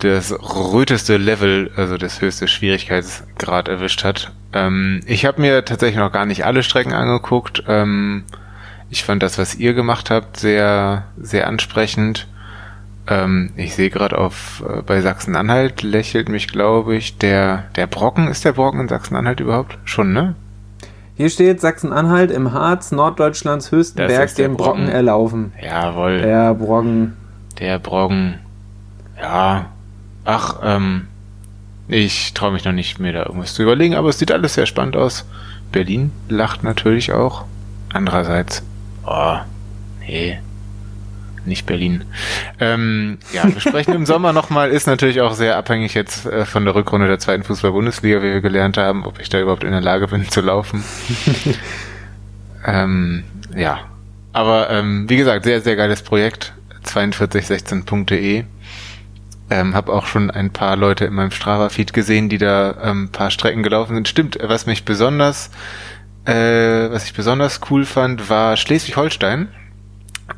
[0.00, 4.32] das röteste Level, also das höchste Schwierigkeitsgrad erwischt hat.
[4.52, 7.64] Ähm, ich habe mir tatsächlich noch gar nicht alle Strecken angeguckt.
[7.66, 8.24] Ähm,
[8.90, 12.26] ich fand das, was ihr gemacht habt, sehr, sehr ansprechend.
[13.06, 18.28] Ähm, ich sehe gerade auf äh, bei Sachsen-Anhalt lächelt mich, glaube ich, der der Brocken.
[18.28, 19.78] Ist der Brocken in Sachsen-Anhalt überhaupt?
[19.84, 20.34] Schon, ne?
[21.16, 24.84] Hier steht Sachsen-Anhalt im Harz, Norddeutschlands höchsten Berg, den Brocken.
[24.84, 25.52] Brocken erlaufen.
[25.62, 26.22] Jawohl.
[26.22, 27.16] Der Brocken.
[27.58, 28.38] Der Brocken.
[29.20, 29.66] Ja.
[30.24, 31.08] Ach, ähm,
[31.88, 34.66] ich traue mich noch nicht, mir da irgendwas zu überlegen, aber es sieht alles sehr
[34.66, 35.24] spannend aus.
[35.72, 37.44] Berlin lacht natürlich auch.
[37.92, 38.62] Andererseits,
[39.06, 39.38] oh,
[40.00, 40.38] nee,
[41.44, 42.04] nicht Berlin.
[42.58, 46.74] Ähm, ja, besprechen im Sommer nochmal ist natürlich auch sehr abhängig jetzt äh, von der
[46.74, 50.08] Rückrunde der zweiten Fußball-Bundesliga, wie wir gelernt haben, ob ich da überhaupt in der Lage
[50.08, 50.84] bin zu laufen.
[52.66, 53.24] ähm,
[53.56, 53.80] ja,
[54.32, 56.52] aber ähm, wie gesagt, sehr, sehr geiles Projekt.
[56.84, 58.44] 4216.de.
[59.52, 63.30] Ähm, habe auch schon ein paar Leute in meinem Strava-Feed gesehen, die da ähm, paar
[63.30, 64.08] Strecken gelaufen sind.
[64.08, 65.50] Stimmt, was mich besonders,
[66.24, 69.48] äh, was ich besonders cool fand, war Schleswig-Holstein.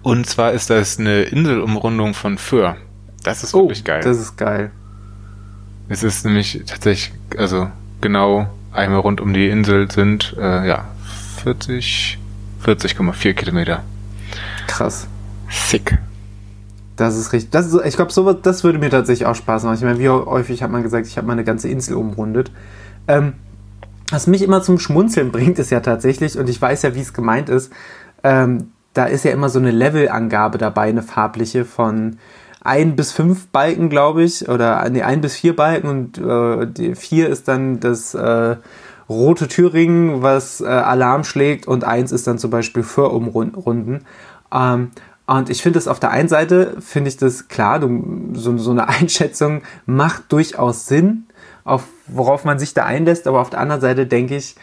[0.02, 2.76] Und zwar ist das eine Inselumrundung von Föhr.
[3.22, 4.00] Das ist wirklich oh, geil.
[4.02, 4.70] Das ist geil.
[5.88, 7.70] Es ist nämlich tatsächlich, also
[8.00, 10.88] genau einmal rund um die Insel sind, äh, ja,
[11.42, 12.18] 40,
[12.64, 13.82] 40,4 Kilometer.
[14.66, 15.06] Krass.
[15.50, 15.98] Sick.
[16.96, 17.50] Das ist richtig.
[17.50, 19.74] Das ist, ich glaube, sowas, das würde mir tatsächlich auch Spaß machen.
[19.74, 22.50] Ich meine, wie häufig hat man gesagt, ich habe mal eine ganze Insel umrundet.
[23.08, 23.34] Ähm,
[24.12, 27.12] was mich immer zum Schmunzeln bringt, ist ja tatsächlich, und ich weiß ja, wie es
[27.12, 27.72] gemeint ist,
[28.22, 32.18] ähm, da ist ja immer so eine Levelangabe dabei, eine farbliche von
[32.60, 36.94] ein bis fünf Balken, glaube ich, oder nee, ein bis vier Balken und äh, die
[36.94, 38.56] vier ist dann das äh,
[39.08, 44.04] rote Thüringen, was äh, Alarm schlägt und eins ist dann zum Beispiel für Umrunden.
[44.52, 44.90] Ähm,
[45.26, 48.70] und ich finde es auf der einen Seite, finde ich das klar, du, so, so
[48.70, 51.26] eine Einschätzung macht durchaus Sinn,
[51.64, 54.56] auf worauf man sich da einlässt, aber auf der anderen Seite denke ich,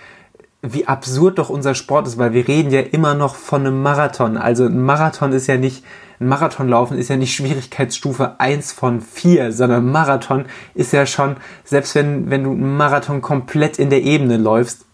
[0.62, 4.38] wie absurd doch unser Sport ist, weil wir reden ja immer noch von einem Marathon.
[4.38, 5.86] Also ein Marathon ist ja nicht,
[6.20, 10.46] ein Marathonlaufen ist ja nicht Schwierigkeitsstufe 1 von 4, sondern Marathon
[10.76, 14.86] ist ja schon, selbst wenn, wenn du einen Marathon komplett in der Ebene läufst,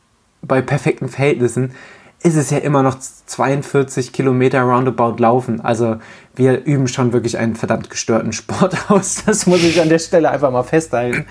[0.43, 1.74] bei perfekten Verhältnissen,
[2.22, 5.62] ist es ja immer noch 42 Kilometer roundabout laufen.
[5.62, 5.97] Also
[6.36, 9.24] wir üben schon wirklich einen verdammt gestörten Sport aus.
[9.26, 11.26] Das muss ich an der Stelle einfach mal festhalten.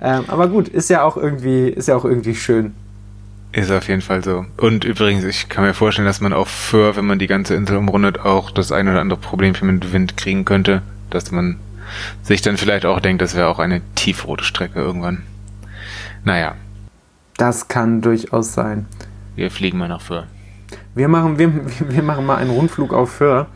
[0.00, 2.74] Ähm, aber gut, ist ja auch irgendwie, ist ja auch irgendwie schön.
[3.52, 4.46] Ist auf jeden Fall so.
[4.58, 7.76] Und übrigens, ich kann mir vorstellen, dass man auch für, wenn man die ganze Insel
[7.76, 11.56] umrundet, auch das ein oder andere Problemchen mit Wind kriegen könnte, dass man
[12.22, 15.22] sich dann vielleicht auch denkt, das wäre auch eine tiefrote Strecke irgendwann.
[16.24, 16.54] Naja.
[17.36, 18.86] Das kann durchaus sein.
[19.34, 20.26] Wir fliegen mal nach Föhr.
[20.94, 21.52] Wir machen, wir,
[21.88, 23.48] wir machen mal einen Rundflug auf Föhr.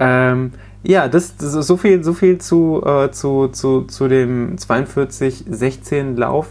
[0.00, 6.16] Ähm, ja, das, das so viel, so viel zu, äh, zu, zu, zu dem 42-16
[6.16, 6.48] Lauf.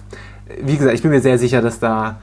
[0.62, 2.20] Wie gesagt, ich bin mir sehr sicher, dass da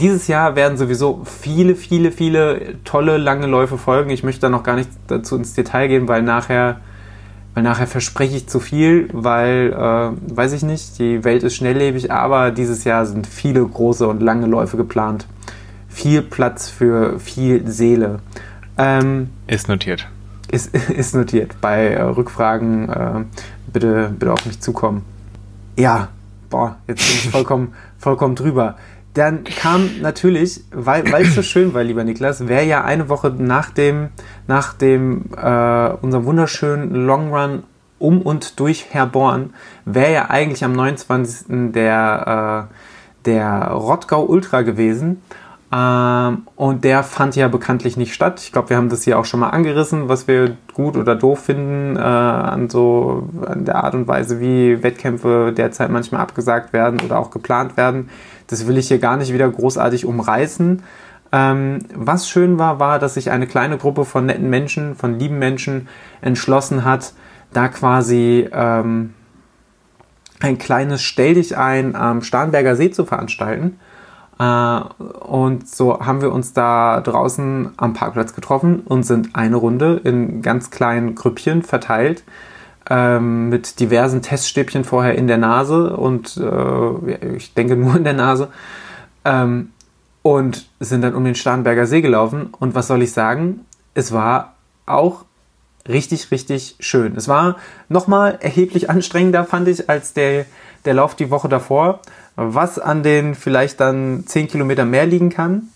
[0.00, 4.10] dieses Jahr werden sowieso viele, viele, viele tolle lange Läufe folgen.
[4.10, 6.80] Ich möchte da noch gar nicht dazu ins Detail gehen, weil nachher,
[7.54, 12.10] weil nachher verspreche ich zu viel, weil, äh, weiß ich nicht, die Welt ist schnelllebig,
[12.12, 15.26] aber dieses Jahr sind viele große und lange Läufe geplant.
[15.88, 18.20] Viel Platz für viel Seele.
[18.78, 20.08] Ähm, ist notiert.
[20.50, 21.60] Ist, ist notiert.
[21.60, 23.24] Bei äh, Rückfragen äh,
[23.72, 25.04] bitte, bitte auf mich zukommen.
[25.76, 26.08] Ja,
[26.48, 28.76] boah, jetzt bin ich vollkommen, vollkommen drüber.
[29.14, 33.70] Dann kam natürlich, weil es so schön war, lieber Niklas, wäre ja eine Woche nach
[33.70, 34.10] dem,
[34.46, 37.64] nach dem äh, unserem wunderschönen Long Run
[37.98, 39.52] um und durch Herborn,
[39.84, 41.72] wäre ja eigentlich am 29.
[41.72, 45.22] der, äh, der Rottgau Ultra gewesen.
[45.72, 48.40] Ähm, und der fand ja bekanntlich nicht statt.
[48.40, 51.44] Ich glaube, wir haben das hier auch schon mal angerissen, was wir gut oder doof
[51.44, 57.00] finden äh, an so an der Art und Weise, wie Wettkämpfe derzeit manchmal abgesagt werden
[57.00, 58.10] oder auch geplant werden.
[58.48, 60.82] Das will ich hier gar nicht wieder großartig umreißen.
[61.32, 65.38] Ähm, was schön war, war, dass sich eine kleine Gruppe von netten Menschen, von lieben
[65.38, 65.86] Menschen
[66.20, 67.12] entschlossen hat,
[67.52, 69.14] da quasi ähm,
[70.40, 73.78] ein kleines Stell dich ein am Starnberger See zu veranstalten.
[74.40, 74.80] Äh,
[75.20, 80.40] und so haben wir uns da draußen am Parkplatz getroffen und sind eine Runde in
[80.40, 82.24] ganz kleinen Grüppchen verteilt
[82.88, 88.14] ähm, mit diversen Teststäbchen vorher in der Nase und äh, ich denke nur in der
[88.14, 88.48] Nase.
[89.24, 89.70] Ähm,
[90.22, 92.52] und sind dann um den Starnberger See gelaufen.
[92.58, 93.64] Und was soll ich sagen?
[93.94, 95.24] Es war auch
[95.88, 97.16] richtig, richtig schön.
[97.16, 97.56] Es war
[97.88, 100.44] nochmal erheblich anstrengender, fand ich, als der,
[100.84, 102.00] der Lauf die Woche davor,
[102.36, 105.68] was an den vielleicht dann 10 Kilometer mehr liegen kann.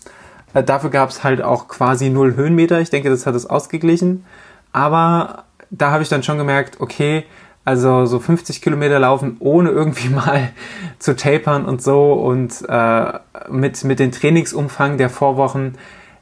[0.53, 2.79] Äh, dafür gab es halt auch quasi null Höhenmeter.
[2.81, 4.25] Ich denke, das hat es ausgeglichen.
[4.71, 7.25] Aber da habe ich dann schon gemerkt, okay,
[7.65, 10.51] also so 50 Kilometer laufen, ohne irgendwie mal
[10.99, 13.13] zu tapern und so und äh,
[13.49, 15.77] mit, mit dem Trainingsumfang der Vorwochen,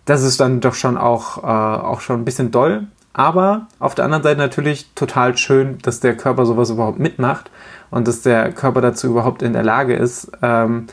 [0.06, 2.88] das ist dann doch schon auch, äh, auch schon ein bisschen doll.
[3.14, 7.52] Aber auf der anderen Seite natürlich total schön, dass der Körper sowas überhaupt mitmacht
[7.92, 10.88] und dass der Körper dazu überhaupt in der Lage ist, ähm,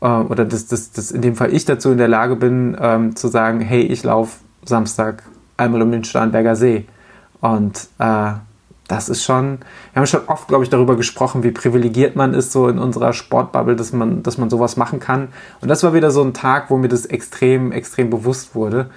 [0.00, 3.14] äh, oder dass, dass, dass in dem Fall ich dazu in der Lage bin, ähm,
[3.14, 5.22] zu sagen, hey, ich laufe Samstag
[5.56, 6.86] einmal um den Starnberger See.
[7.40, 8.32] Und äh,
[8.88, 9.58] das ist schon,
[9.92, 13.12] wir haben schon oft, glaube ich, darüber gesprochen, wie privilegiert man ist so in unserer
[13.12, 15.28] Sportbubble, dass man, dass man sowas machen kann.
[15.60, 18.90] Und das war wieder so ein Tag, wo mir das extrem, extrem bewusst wurde.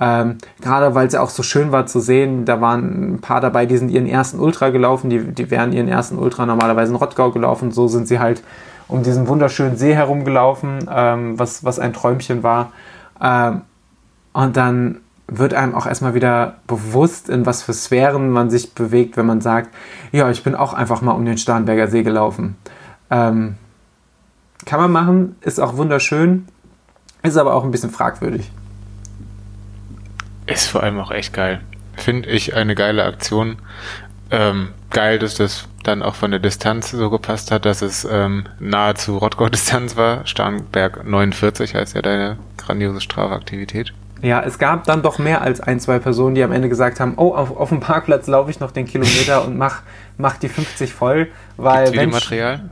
[0.00, 3.40] Ähm, gerade weil es ja auch so schön war zu sehen, da waren ein paar
[3.40, 6.96] dabei, die sind ihren ersten Ultra gelaufen, die, die wären ihren ersten Ultra normalerweise in
[6.96, 8.42] Rottgau gelaufen, so sind sie halt
[8.88, 12.72] um diesen wunderschönen See herumgelaufen, ähm, was, was ein Träumchen war.
[13.20, 13.62] Ähm,
[14.32, 19.16] und dann wird einem auch erstmal wieder bewusst, in was für Sphären man sich bewegt,
[19.16, 19.70] wenn man sagt,
[20.10, 22.56] ja, ich bin auch einfach mal um den Starnberger See gelaufen.
[23.10, 23.56] Ähm,
[24.64, 26.46] kann man machen, ist auch wunderschön,
[27.22, 28.50] ist aber auch ein bisschen fragwürdig.
[30.52, 31.60] Ist vor allem auch echt geil.
[31.96, 33.56] Finde ich eine geile Aktion.
[34.30, 38.44] Ähm, geil, dass das dann auch von der Distanz so gepasst hat, dass es ähm,
[38.60, 40.26] nahezu Rottgau-Distanz war.
[40.26, 43.92] Starnberg 49 heißt ja deine grandiose Strafaktivität.
[44.22, 47.14] Ja, es gab dann doch mehr als ein, zwei Personen, die am Ende gesagt haben,
[47.16, 49.82] oh, auf, auf dem Parkplatz laufe ich noch den Kilometer und mach,
[50.16, 51.28] mach die 50 voll.
[51.56, 52.70] Weil Gibt's Videomaterial?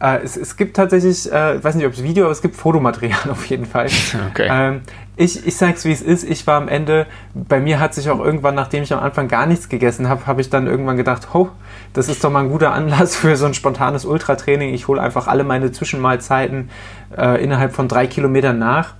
[0.00, 2.54] Äh, es, es gibt tatsächlich, äh, ich weiß nicht, ob es Video, aber es gibt
[2.54, 3.88] Fotomaterial auf jeden Fall.
[4.30, 4.48] Okay.
[4.48, 4.82] Ähm,
[5.18, 8.20] ich, ich sag's wie es ist, ich war am Ende, bei mir hat sich auch
[8.20, 11.50] irgendwann, nachdem ich am Anfang gar nichts gegessen habe, habe ich dann irgendwann gedacht, ho,
[11.92, 14.72] das ist doch mal ein guter Anlass für so ein spontanes Ultratraining.
[14.72, 16.70] Ich hole einfach alle meine Zwischenmahlzeiten
[17.16, 18.94] äh, innerhalb von drei Kilometern nach.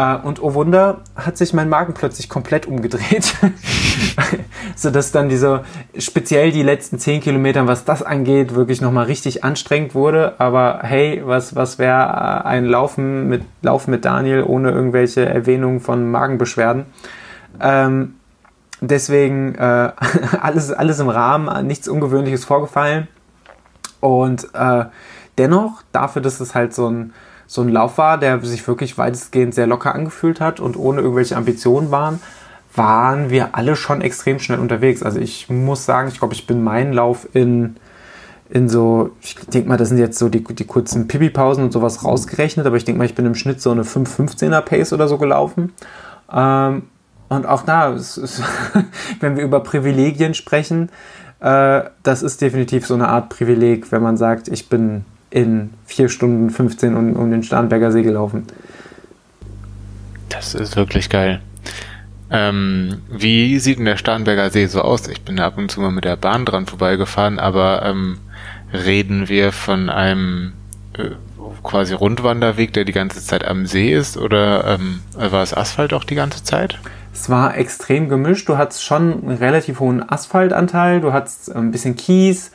[0.00, 3.34] Äh, und oh Wunder, hat sich mein Magen plötzlich komplett umgedreht.
[4.76, 5.64] Sodass dann diese,
[5.98, 10.34] speziell die letzten 10 Kilometer, was das angeht, wirklich nochmal richtig anstrengend wurde.
[10.38, 15.80] Aber hey, was, was wäre äh, ein Laufen mit, Laufen mit Daniel ohne irgendwelche Erwähnungen
[15.80, 16.86] von Magenbeschwerden?
[17.60, 18.14] Ähm,
[18.80, 19.92] deswegen äh,
[20.40, 23.08] alles, alles im Rahmen, nichts Ungewöhnliches vorgefallen.
[24.00, 24.86] Und äh,
[25.36, 27.12] dennoch, dafür, dass es halt so ein
[27.50, 31.36] so ein Lauf war, der sich wirklich weitestgehend sehr locker angefühlt hat und ohne irgendwelche
[31.36, 32.20] Ambitionen waren,
[32.76, 35.02] waren wir alle schon extrem schnell unterwegs.
[35.02, 37.74] Also ich muss sagen, ich glaube, ich bin meinen Lauf in,
[38.50, 42.04] in so, ich denke mal, das sind jetzt so die, die kurzen Pipi-Pausen und sowas
[42.04, 45.18] rausgerechnet, aber ich denke mal, ich bin im Schnitt so eine 5-15er Pace oder so
[45.18, 45.72] gelaufen.
[46.32, 46.84] Ähm,
[47.30, 48.44] und auch da, ist,
[49.18, 50.88] wenn wir über Privilegien sprechen,
[51.40, 56.08] äh, das ist definitiv so eine Art Privileg, wenn man sagt, ich bin in 4
[56.08, 58.46] Stunden 15 um, um den Starnberger See gelaufen.
[60.28, 61.40] Das ist wirklich geil.
[62.30, 65.08] Ähm, wie sieht denn der Starnberger See so aus?
[65.08, 68.18] Ich bin da ab und zu mal mit der Bahn dran vorbeigefahren, aber ähm,
[68.72, 70.52] reden wir von einem
[70.96, 71.10] äh,
[71.64, 76.04] quasi Rundwanderweg, der die ganze Zeit am See ist, oder ähm, war es Asphalt auch
[76.04, 76.78] die ganze Zeit?
[77.12, 78.48] Es war extrem gemischt.
[78.48, 82.52] Du hattest schon einen relativ hohen Asphaltanteil, du hattest ein bisschen Kies,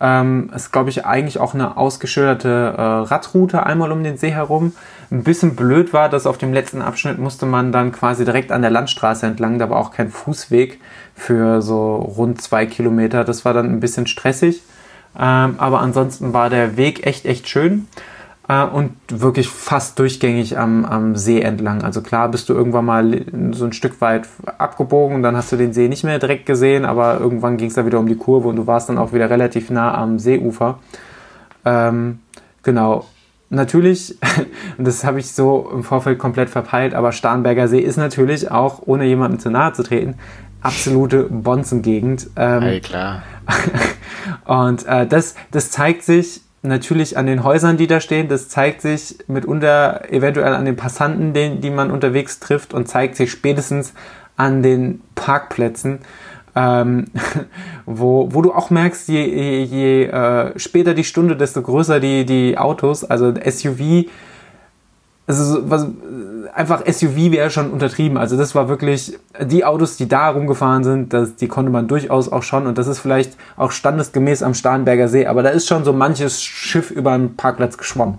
[0.00, 4.74] ähm, ist, glaube ich, eigentlich auch eine ausgeschilderte äh, Radroute einmal um den See herum.
[5.10, 8.62] Ein bisschen blöd war, dass auf dem letzten Abschnitt musste man dann quasi direkt an
[8.62, 9.58] der Landstraße entlang.
[9.58, 10.80] Da war auch kein Fußweg
[11.14, 13.24] für so rund zwei Kilometer.
[13.24, 14.62] Das war dann ein bisschen stressig.
[15.18, 17.88] Ähm, aber ansonsten war der Weg echt, echt schön
[18.48, 21.82] äh, und wirklich fast durchgängig am, am See entlang.
[21.82, 24.26] Also klar bist du irgendwann mal so ein Stück weit
[24.58, 27.74] abgebogen und dann hast du den See nicht mehr direkt gesehen, aber irgendwann ging es
[27.74, 30.78] da wieder um die Kurve und du warst dann auch wieder relativ nah am Seeufer.
[31.64, 32.20] Ähm,
[32.62, 33.06] genau.
[33.50, 34.18] Natürlich,
[34.76, 38.82] und das habe ich so im Vorfeld komplett verpeilt, aber Starnberger See ist natürlich auch,
[38.84, 40.16] ohne jemandem zu nahe zu treten,
[40.60, 42.28] absolute Bonzengegend.
[42.36, 43.22] Ähm, hey, klar.
[44.44, 48.28] und äh, das, das zeigt sich natürlich an den Häusern, die da stehen.
[48.28, 53.16] Das zeigt sich mitunter eventuell an den Passanten, den, die man unterwegs trifft und zeigt
[53.16, 53.94] sich spätestens
[54.36, 55.98] an den Parkplätzen,
[56.54, 57.06] ähm,
[57.86, 62.24] wo, wo du auch merkst, je, je, je äh, später die Stunde, desto größer die,
[62.24, 64.06] die Autos, also SUV
[65.28, 65.86] also was,
[66.54, 68.16] einfach SUV wäre schon untertrieben.
[68.16, 72.32] Also das war wirklich, die Autos, die da rumgefahren sind, das, die konnte man durchaus
[72.32, 72.66] auch schon.
[72.66, 75.26] Und das ist vielleicht auch standesgemäß am Starnberger See.
[75.26, 78.18] Aber da ist schon so manches Schiff über den Parkplatz geschwommen.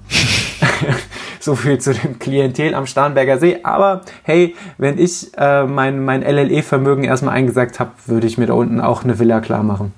[1.40, 3.60] so viel zu dem Klientel am Starnberger See.
[3.64, 8.54] Aber hey, wenn ich äh, mein, mein LLE-Vermögen erstmal eingesagt habe, würde ich mir da
[8.54, 9.94] unten auch eine Villa klar machen.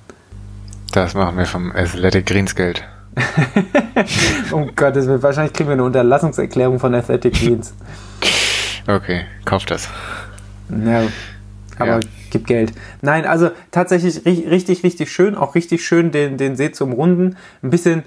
[0.93, 2.84] Das machen wir vom Athletic Greens Geld.
[4.51, 7.74] um Gottes Willen, wahrscheinlich kriegen wir eine Unterlassungserklärung von Athletic Greens.
[8.88, 9.89] Okay, kauf das.
[10.70, 11.03] Ja,
[11.78, 11.99] aber ja.
[12.30, 12.74] gib Geld.
[13.01, 17.38] Nein, also tatsächlich richtig, richtig schön, auch richtig schön den, den See zu umrunden.
[17.62, 18.03] Ein bisschen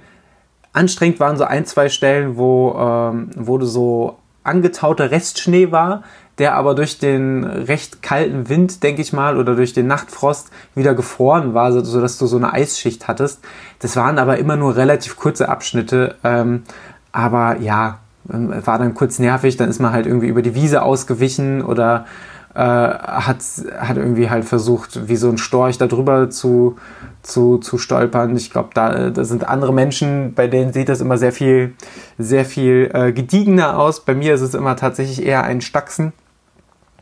[0.72, 6.02] anstrengend waren so ein, zwei Stellen, wo, ähm, wo so angetauter Restschnee war
[6.38, 10.94] der aber durch den recht kalten Wind, denke ich mal, oder durch den Nachtfrost wieder
[10.94, 13.40] gefroren war, sodass du so eine Eisschicht hattest.
[13.78, 16.16] Das waren aber immer nur relativ kurze Abschnitte.
[16.24, 16.64] Ähm,
[17.12, 18.00] aber ja,
[18.32, 22.06] ähm, war dann kurz nervig, dann ist man halt irgendwie über die Wiese ausgewichen oder
[22.54, 23.38] äh, hat,
[23.78, 26.76] hat irgendwie halt versucht, wie so ein Storch da drüber zu,
[27.22, 28.36] zu, zu stolpern.
[28.36, 31.74] Ich glaube, da, da sind andere Menschen, bei denen sieht das immer sehr viel,
[32.18, 34.04] sehr viel äh, gediegener aus.
[34.04, 36.12] Bei mir ist es immer tatsächlich eher ein Stachsen.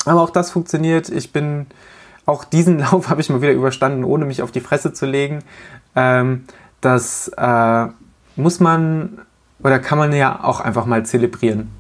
[0.05, 1.09] Aber auch das funktioniert.
[1.09, 1.67] Ich bin,
[2.27, 5.41] auch diesen Lauf habe ich mal wieder überstanden, ohne mich auf die Fresse zu legen.
[5.95, 6.45] Ähm,
[6.81, 7.87] das äh,
[8.37, 9.19] muss man
[9.63, 11.71] oder kann man ja auch einfach mal zelebrieren.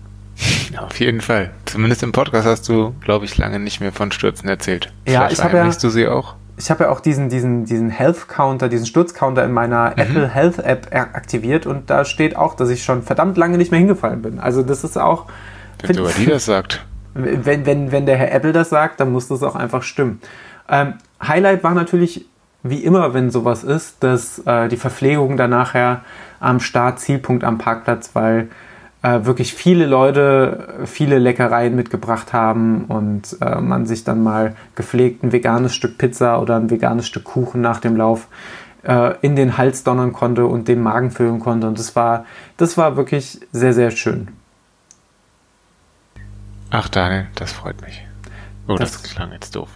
[0.78, 1.50] Auf jeden Fall.
[1.66, 4.92] Zumindest im Podcast hast du, glaube ich, lange nicht mehr von Stürzen erzählt.
[5.06, 6.34] Ja, Vielleicht ich habe ja, du sie auch.
[6.56, 9.98] Ich habe ja auch diesen, diesen, diesen Health Counter, diesen Sturzcounter in meiner mhm.
[9.98, 13.80] Apple Health App aktiviert und da steht auch, dass ich schon verdammt lange nicht mehr
[13.80, 14.38] hingefallen bin.
[14.38, 15.26] Also das ist auch.
[15.82, 16.84] Wenn sogar die das sagt
[17.14, 20.20] wenn, wenn, wenn der Herr Apple das sagt, dann muss das auch einfach stimmen.
[20.68, 22.26] Ähm, Highlight war natürlich,
[22.62, 26.02] wie immer, wenn sowas ist, dass äh, die Verpflegung dann nachher
[26.40, 28.48] am Start, Zielpunkt am Parkplatz, weil
[29.02, 35.24] äh, wirklich viele Leute viele Leckereien mitgebracht haben und äh, man sich dann mal gepflegt
[35.24, 38.28] ein veganes Stück Pizza oder ein veganes Stück Kuchen nach dem Lauf
[38.84, 41.66] äh, in den Hals donnern konnte und den Magen füllen konnte.
[41.66, 42.24] Und das war,
[42.56, 44.28] das war wirklich sehr, sehr schön.
[46.74, 48.02] Ach, Daniel, das freut mich.
[48.66, 49.68] Oh, das, das klang jetzt doof.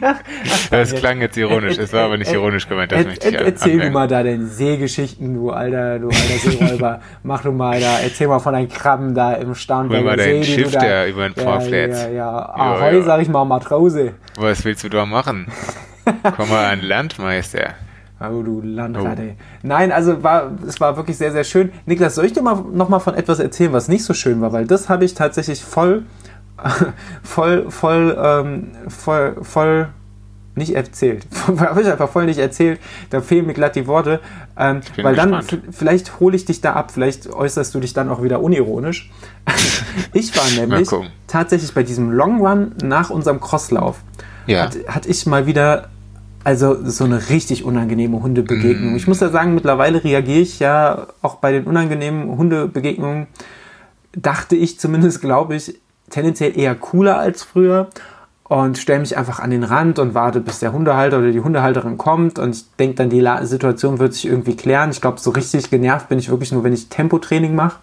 [0.00, 0.14] ach,
[0.50, 3.80] ach, das klang jetzt ironisch, es war aber nicht ironisch gemeint, das möchte ich Erzähl
[3.80, 7.00] du mal da deine Seegeschichten, du alter, du alter Seeräuber.
[7.22, 10.42] Mach du mal da, erzähl mal von deinen Krabben da im Starnberger Hol mal dein
[10.42, 12.04] See, Schiff da, über den Pamphlets.
[12.04, 12.54] Ja, ja, ja.
[12.54, 14.14] Ahoi, ja, sag ich mal, Matrose.
[14.36, 15.48] Was willst du da machen?
[16.36, 17.74] Komm mal an Landmeister.
[18.30, 19.34] Oh, du Landrad, oh.
[19.62, 21.72] Nein, also war, es war wirklich sehr, sehr schön.
[21.86, 24.52] Niklas, soll ich dir mal noch mal von etwas erzählen, was nicht so schön war?
[24.52, 26.04] Weil das habe ich tatsächlich voll,
[27.22, 29.88] voll, voll, ähm, voll, voll
[30.54, 31.26] nicht erzählt.
[31.46, 32.80] habe ich einfach voll nicht erzählt.
[33.10, 34.20] Da fehlen mir glatt die Worte.
[34.56, 35.52] Ähm, weil gespannt.
[35.52, 39.10] dann, vielleicht hole ich dich da ab, vielleicht äußerst du dich dann auch wieder unironisch.
[40.12, 40.88] ich war nämlich
[41.26, 44.00] tatsächlich bei diesem Long Run nach unserem Crosslauf.
[44.46, 44.64] Ja.
[44.64, 45.88] Hat, hatte ich mal wieder
[46.44, 48.96] also so eine richtig unangenehme Hundebegegnung.
[48.96, 53.26] Ich muss ja sagen, mittlerweile reagiere ich ja auch bei den unangenehmen Hundebegegnungen,
[54.12, 55.80] dachte ich zumindest, glaube ich,
[56.10, 57.88] tendenziell eher cooler als früher
[58.44, 61.96] und stelle mich einfach an den Rand und warte, bis der Hundehalter oder die Hundehalterin
[61.96, 64.90] kommt und ich denke dann, die Situation wird sich irgendwie klären.
[64.90, 67.78] Ich glaube, so richtig genervt bin ich wirklich nur, wenn ich Tempotraining mache.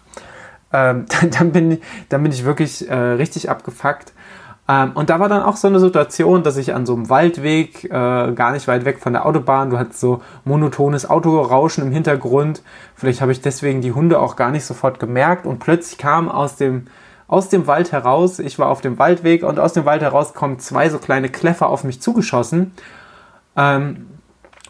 [0.72, 4.12] Ähm, dann, dann, bin, dann bin ich wirklich äh, richtig abgefuckt.
[4.68, 7.84] Ähm, und da war dann auch so eine Situation, dass ich an so einem Waldweg,
[7.84, 12.62] äh, gar nicht weit weg von der Autobahn, du hattest so monotones Autorauschen im Hintergrund.
[12.94, 16.56] Vielleicht habe ich deswegen die Hunde auch gar nicht sofort gemerkt und plötzlich kam aus
[16.56, 16.86] dem,
[17.26, 20.58] aus dem Wald heraus, ich war auf dem Waldweg und aus dem Wald heraus kommen
[20.58, 22.72] zwei so kleine Kläffer auf mich zugeschossen.
[23.56, 24.06] Ähm,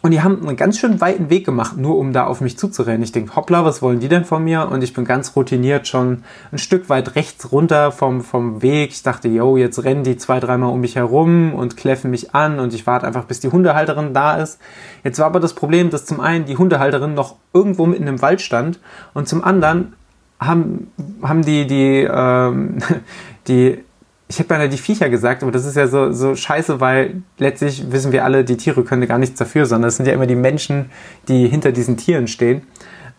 [0.01, 3.03] und die haben einen ganz schön weiten Weg gemacht, nur um da auf mich zuzurennen.
[3.03, 4.67] Ich denke, hoppla, was wollen die denn von mir?
[4.71, 8.91] Und ich bin ganz routiniert schon ein Stück weit rechts runter vom, vom Weg.
[8.91, 12.59] Ich dachte, yo, jetzt rennen die zwei, dreimal um mich herum und kläffen mich an
[12.59, 14.59] und ich warte einfach, bis die Hundehalterin da ist.
[15.03, 18.41] Jetzt war aber das Problem, dass zum einen die Hundehalterin noch irgendwo mitten im Wald
[18.41, 18.79] stand
[19.13, 19.93] und zum anderen
[20.39, 20.87] haben,
[21.21, 22.79] haben die, die, ähm,
[23.47, 23.83] die
[24.31, 27.91] ich hätte beinahe die Viecher gesagt, aber das ist ja so, so scheiße, weil letztlich
[27.91, 30.37] wissen wir alle, die Tiere können gar nichts dafür, sondern es sind ja immer die
[30.37, 30.89] Menschen,
[31.27, 32.61] die hinter diesen Tieren stehen.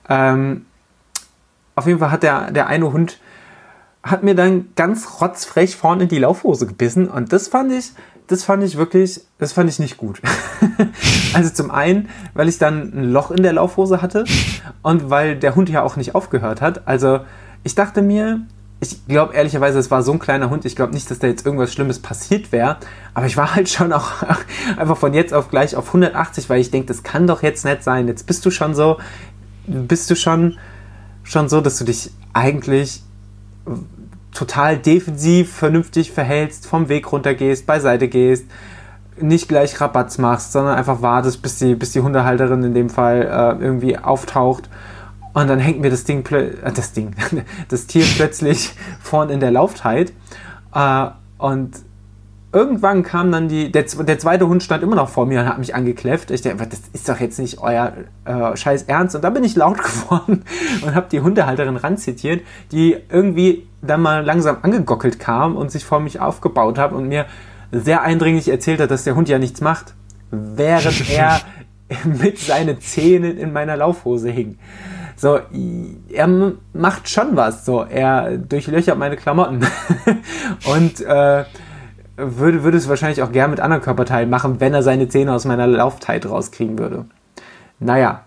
[0.08, 0.64] Ähm,
[1.74, 3.20] auf jeden Fall hat der, der eine Hund
[4.02, 7.92] hat mir dann ganz rotzfrech vorne in die Laufhose gebissen und das fand ich,
[8.28, 10.22] das fand ich wirklich, das fand ich nicht gut.
[11.34, 14.24] also zum einen, weil ich dann ein Loch in der Laufhose hatte
[14.80, 16.88] und weil der Hund ja auch nicht aufgehört hat.
[16.88, 17.20] Also
[17.64, 18.40] ich dachte mir,
[18.82, 20.64] ich glaube ehrlicherweise, es war so ein kleiner Hund.
[20.64, 22.78] Ich glaube nicht, dass da jetzt irgendwas Schlimmes passiert wäre.
[23.14, 24.10] Aber ich war halt schon auch
[24.76, 27.84] einfach von jetzt auf gleich auf 180, weil ich denke, das kann doch jetzt nicht
[27.84, 28.08] sein.
[28.08, 28.98] Jetzt bist du schon so,
[29.68, 30.58] bist du schon,
[31.22, 33.02] schon so, dass du dich eigentlich
[34.34, 38.46] total defensiv, vernünftig verhältst, vom Weg runter gehst, beiseite gehst,
[39.16, 43.22] nicht gleich Rabatz machst, sondern einfach wartest, bis die, bis die Hundehalterin in dem Fall
[43.22, 44.68] äh, irgendwie auftaucht
[45.34, 47.14] und dann hängt mir das Ding, äh, das Ding,
[47.68, 50.12] das Tier plötzlich vorn in der Laufzeit.
[50.74, 51.06] Äh,
[51.38, 51.72] und
[52.52, 55.58] irgendwann kam dann die, der, der, zweite Hund stand immer noch vor mir und hat
[55.58, 56.30] mich angekläfft.
[56.30, 57.92] Ich dachte, das ist doch jetzt nicht euer
[58.24, 59.16] äh, scheiß Ernst.
[59.16, 60.44] Und dann bin ich laut geworden
[60.82, 66.00] und habe die Hundehalterin ranzitiert, die irgendwie dann mal langsam angegockelt kam und sich vor
[66.00, 67.26] mich aufgebaut hat und mir
[67.72, 69.94] sehr eindringlich erzählt hat, dass der Hund ja nichts macht,
[70.30, 71.40] während er
[72.04, 74.58] mit seinen Zähnen in meiner Laufhose hing.
[75.16, 75.40] So,
[76.12, 76.28] er
[76.72, 77.64] macht schon was.
[77.64, 79.60] So, er durchlöchert meine Klamotten.
[80.72, 81.44] und äh,
[82.16, 85.44] würde, würde es wahrscheinlich auch gern mit anderen Körperteilen machen, wenn er seine Zähne aus
[85.44, 87.06] meiner Laufzeit rauskriegen würde.
[87.78, 88.22] Naja.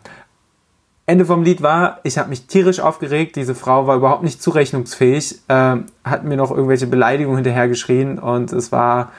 [1.07, 3.35] Ende vom Lied war, ich habe mich tierisch aufgeregt.
[3.35, 8.71] Diese Frau war überhaupt nicht zurechnungsfähig, äh, hat mir noch irgendwelche Beleidigungen hinterhergeschrien und es
[8.71, 9.11] war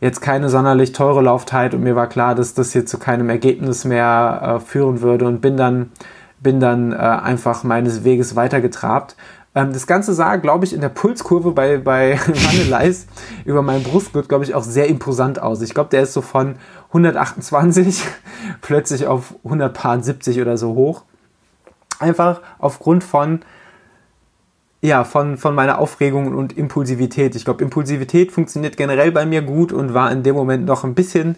[0.00, 3.84] jetzt keine sonderlich teure Laufzeit und mir war klar, dass das hier zu keinem Ergebnis
[3.84, 5.90] mehr äh, führen würde und bin dann
[6.44, 9.16] bin dann äh, einfach meines Weges weitergetrabt.
[9.56, 13.06] Ähm, das Ganze sah, glaube ich, in der Pulskurve bei, bei Vanilleis
[13.44, 15.60] über meinem Brustgurt, glaube ich, auch sehr imposant aus.
[15.62, 16.54] Ich glaube, der ist so von
[16.88, 18.04] 128
[18.60, 21.02] plötzlich auf 170 oder so hoch.
[21.98, 23.40] Einfach aufgrund von
[24.80, 27.34] ja, von, von meiner Aufregung und Impulsivität.
[27.36, 30.94] Ich glaube, Impulsivität funktioniert generell bei mir gut und war in dem Moment noch ein
[30.94, 31.36] bisschen,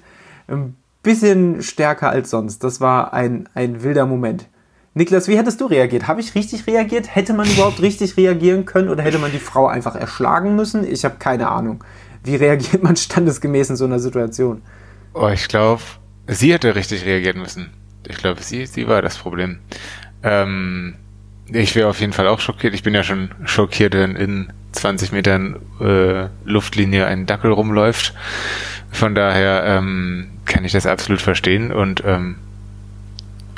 [0.49, 2.65] ein bisschen stärker als sonst.
[2.65, 4.49] Das war ein, ein wilder Moment.
[4.97, 6.09] Niklas, wie hättest du reagiert?
[6.09, 7.15] Habe ich richtig reagiert?
[7.15, 10.91] Hätte man überhaupt richtig reagieren können oder hätte man die Frau einfach erschlagen müssen?
[10.91, 11.85] Ich habe keine Ahnung.
[12.25, 14.63] Wie reagiert man standesgemäß in so einer Situation?
[15.13, 15.83] Oh, ich glaube,
[16.29, 17.75] sie hätte richtig reagieren müssen.
[18.09, 19.59] Ich glaube, sie, sie war das Problem.
[20.23, 20.95] Ähm,
[21.53, 22.73] ich wäre auf jeden Fall auch schockiert.
[22.73, 28.15] Ich bin ja schon schockiert, wenn in 20 Metern äh, Luftlinie ein Dackel rumläuft.
[28.93, 32.37] Von daher, ähm, kann ich das absolut verstehen und ähm,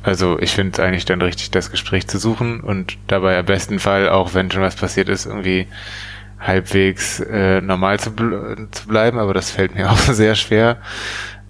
[0.03, 3.78] also ich finde es eigentlich dann richtig, das Gespräch zu suchen und dabei am besten
[3.78, 5.66] Fall, auch wenn schon was passiert ist, irgendwie
[6.40, 10.78] halbwegs äh, normal zu, bl zu bleiben, aber das fällt mir auch sehr schwer.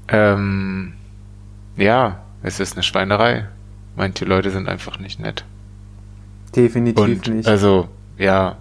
[0.09, 0.94] Ähm,
[1.76, 3.46] ja, es ist eine Schweinerei.
[3.96, 5.44] Manche Leute sind einfach nicht nett.
[6.55, 7.49] Definitiv und nicht.
[7.49, 8.57] Also, ja,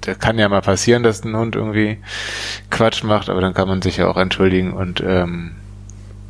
[0.00, 1.98] da kann ja mal passieren, dass ein Hund irgendwie
[2.70, 5.52] Quatsch macht, aber dann kann man sich ja auch entschuldigen und ähm,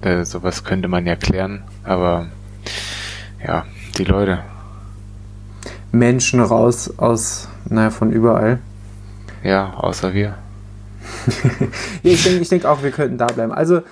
[0.00, 1.62] äh, sowas könnte man ja klären.
[1.84, 2.28] Aber
[3.44, 3.64] ja,
[3.98, 4.40] die Leute.
[5.92, 8.58] Menschen raus aus, naja, von überall.
[9.42, 10.38] Ja, außer wir.
[12.02, 13.52] ich denke ich denk auch, wir könnten da bleiben.
[13.52, 13.82] Also,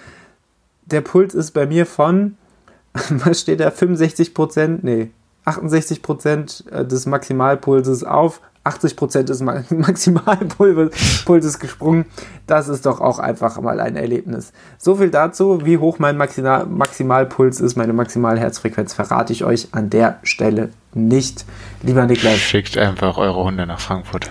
[0.87, 2.37] der Puls ist bei mir von,
[3.11, 5.11] was steht da, 65 Prozent, nee,
[5.45, 9.41] 68 Prozent äh, des Maximalpulses auf 80 Prozent des
[9.71, 12.07] Maximalpulses gesprungen.
[12.47, 14.53] Das ist doch auch einfach mal ein Erlebnis.
[14.79, 20.19] So viel dazu, wie hoch mein Maximalpuls ist, meine Maximalherzfrequenz, verrate ich euch an der
[20.23, 21.45] Stelle nicht.
[21.83, 22.39] Lieber Niklas.
[22.39, 24.31] Schickt einfach eure Hunde nach Frankfurt.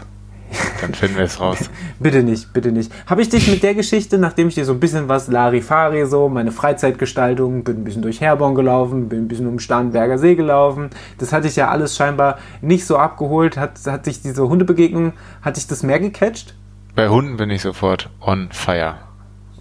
[0.82, 1.70] Dann finden wir es raus.
[1.99, 2.91] bitte nicht, bitte nicht.
[3.06, 6.30] Habe ich dich mit der Geschichte, nachdem ich dir so ein bisschen was Larifari, so
[6.30, 10.89] meine Freizeitgestaltung, bin ein bisschen durch Herborn gelaufen, bin ein bisschen um Starnberger See gelaufen,
[11.18, 15.58] das hatte ich ja alles scheinbar nicht so abgeholt, hat, hat sich diese Hundebegegnung, hat
[15.58, 16.56] dich das mehr gecatcht?
[16.95, 18.95] Bei Hunden bin ich sofort on fire.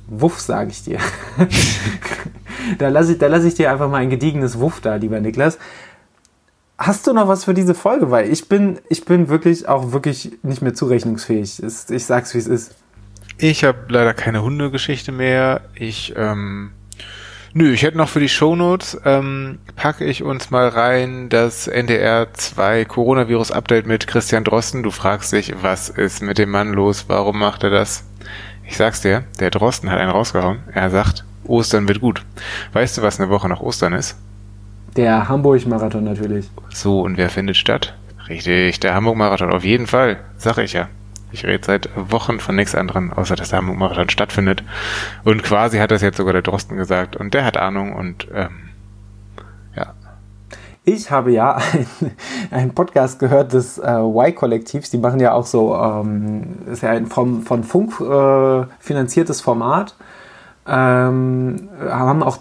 [0.09, 0.99] Wuff, sage ich dir.
[2.79, 5.59] da lasse ich, lass ich dir einfach mal ein gediegenes Wuff da, lieber Niklas.
[6.83, 8.11] Hast du noch was für diese Folge?
[8.11, 11.63] Weil ich bin, ich bin wirklich auch wirklich nicht mehr zurechnungsfähig.
[11.63, 12.75] Ich sag's, wie es ist.
[13.37, 15.61] Ich habe leider keine Hundegeschichte mehr.
[15.75, 16.71] Ich, ähm,
[17.53, 22.33] nö, ich hätte noch für die Shownotes, ähm, packe ich uns mal rein das NDR
[22.33, 24.83] 2 Coronavirus Update mit Christian Drosten.
[24.83, 27.05] Du fragst dich, was ist mit dem Mann los?
[27.09, 28.05] Warum macht er das?
[28.67, 30.61] Ich sag's dir, der Drosten hat einen rausgehauen.
[30.73, 32.25] Er sagt, Ostern wird gut.
[32.73, 34.17] Weißt du, was eine Woche nach Ostern ist?
[34.97, 36.51] Der Hamburg-Marathon natürlich.
[36.71, 37.95] So, und wer findet statt?
[38.29, 40.89] Richtig, der Hamburg-Marathon, auf jeden Fall, sag ich ja.
[41.33, 44.65] Ich rede seit Wochen von nichts anderem, außer dass der Hamburg-Marathon stattfindet.
[45.25, 47.17] Und quasi hat das jetzt sogar der Drosten gesagt.
[47.17, 48.71] Und der hat Ahnung und ähm,
[49.77, 49.95] ja.
[50.85, 51.59] Ich habe ja
[52.51, 54.91] einen Podcast gehört des äh, Y-Kollektivs.
[54.91, 59.95] Die machen ja auch so, ähm, ist ja ein vom, von Funk äh, finanziertes Format.
[60.67, 62.39] Ähm, haben auch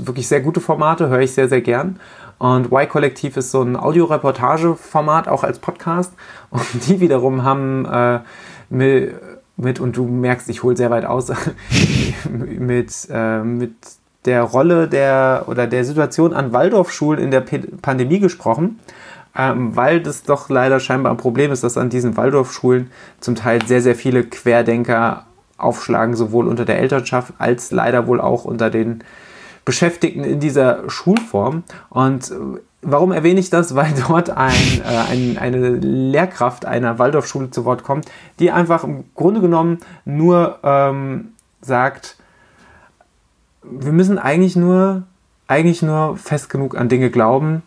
[0.00, 2.00] wirklich sehr gute Formate, höre ich sehr, sehr gern.
[2.38, 6.12] Und Y-Kollektiv ist so ein Audioreportage-Format, auch als Podcast.
[6.50, 8.20] Und die wiederum haben äh,
[8.70, 9.14] mit,
[9.56, 11.32] mit, und du merkst, ich hole sehr weit aus,
[12.30, 13.72] mit, äh, mit
[14.24, 18.78] der Rolle der oder der Situation an Waldorfschulen in der P Pandemie gesprochen.
[19.36, 22.90] Ähm, weil das doch leider scheinbar ein Problem ist, dass an diesen Waldorfschulen
[23.20, 25.26] zum Teil sehr, sehr viele Querdenker
[25.58, 29.04] aufschlagen, sowohl unter der Elternschaft als leider wohl auch unter den
[29.64, 31.64] Beschäftigten in dieser Schulform.
[31.90, 32.34] Und äh,
[32.80, 33.74] warum erwähne ich das?
[33.74, 38.06] Weil dort ein, äh, ein, eine Lehrkraft einer Waldorfschule zu Wort kommt,
[38.38, 42.16] die einfach im Grunde genommen nur ähm, sagt,
[43.62, 45.02] wir müssen eigentlich nur,
[45.48, 47.62] eigentlich nur fest genug an Dinge glauben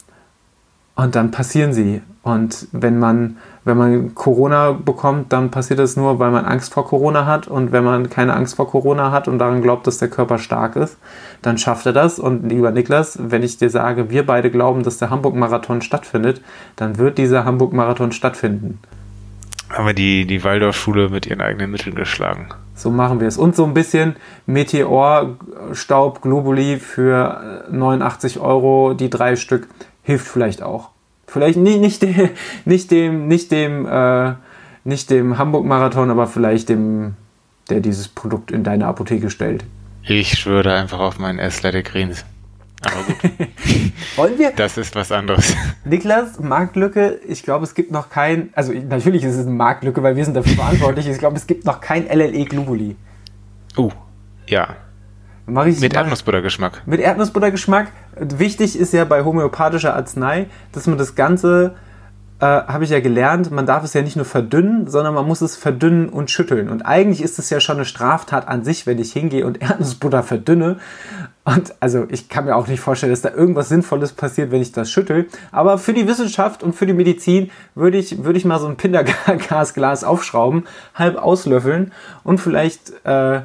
[0.95, 2.01] und dann passieren sie.
[2.23, 6.85] Und wenn man wenn man Corona bekommt, dann passiert das nur, weil man Angst vor
[6.87, 7.47] Corona hat.
[7.47, 10.75] Und wenn man keine Angst vor Corona hat und daran glaubt, dass der Körper stark
[10.75, 10.97] ist,
[11.43, 12.17] dann schafft er das.
[12.17, 16.41] Und lieber Niklas, wenn ich dir sage, wir beide glauben, dass der Hamburg-Marathon stattfindet,
[16.75, 18.79] dann wird dieser Hamburg-Marathon stattfinden.
[19.69, 22.49] Haben wir die, die Waldorfschule mit ihren eigenen Mitteln geschlagen.
[22.73, 23.37] So machen wir es.
[23.37, 24.15] Und so ein bisschen
[24.47, 29.67] Meteorstaub, Globuli für 89 Euro, die drei Stück,
[30.01, 30.89] hilft vielleicht auch.
[31.31, 32.31] Vielleicht nicht, nicht, de,
[32.65, 34.33] nicht dem, nicht dem, äh,
[34.83, 37.15] nicht dem Hamburg-Marathon, aber vielleicht dem,
[37.69, 39.63] der dieses Produkt in deine Apotheke stellt.
[40.03, 42.25] Ich schwöre einfach auf meinen Athletic Greens.
[42.81, 43.15] Aber gut.
[44.17, 44.51] Wollen wir?
[44.51, 45.55] Das ist was anderes.
[45.85, 47.21] Niklas, Marktlücke.
[47.25, 50.33] Ich glaube, es gibt noch kein, also natürlich ist es eine Marktlücke, weil wir sind
[50.33, 51.07] dafür verantwortlich.
[51.07, 52.97] Ich glaube, es gibt noch kein LLE Globuli.
[53.77, 53.89] Uh,
[54.47, 54.75] ja.
[55.45, 56.83] Mach ich, mit Erdnussbuttergeschmack.
[56.85, 57.87] Mit Erdnussbuttergeschmack.
[58.19, 61.75] Wichtig ist ja bei homöopathischer Arznei, dass man das Ganze,
[62.39, 65.41] äh, habe ich ja gelernt, man darf es ja nicht nur verdünnen, sondern man muss
[65.41, 66.69] es verdünnen und schütteln.
[66.69, 70.23] Und eigentlich ist es ja schon eine Straftat an sich, wenn ich hingehe und Erdnussbutter
[70.23, 70.77] verdünne.
[71.43, 74.73] Und also ich kann mir auch nicht vorstellen, dass da irgendwas Sinnvolles passiert, wenn ich
[74.73, 75.27] das schüttel.
[75.51, 78.77] Aber für die Wissenschaft und für die Medizin würde ich, würde ich mal so ein
[78.77, 81.91] Pindergasglas aufschrauben, halb auslöffeln
[82.23, 82.93] und vielleicht...
[83.05, 83.41] Äh,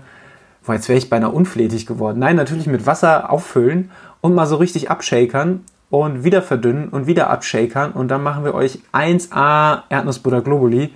[0.67, 2.19] Boah, jetzt wäre ich beinahe unflätig geworden.
[2.19, 5.61] Nein, natürlich mit Wasser auffüllen und mal so richtig abshakern
[5.91, 10.93] und wieder verdünnen und wieder abshakern und dann machen wir euch 1A Erdnussbutter Globuli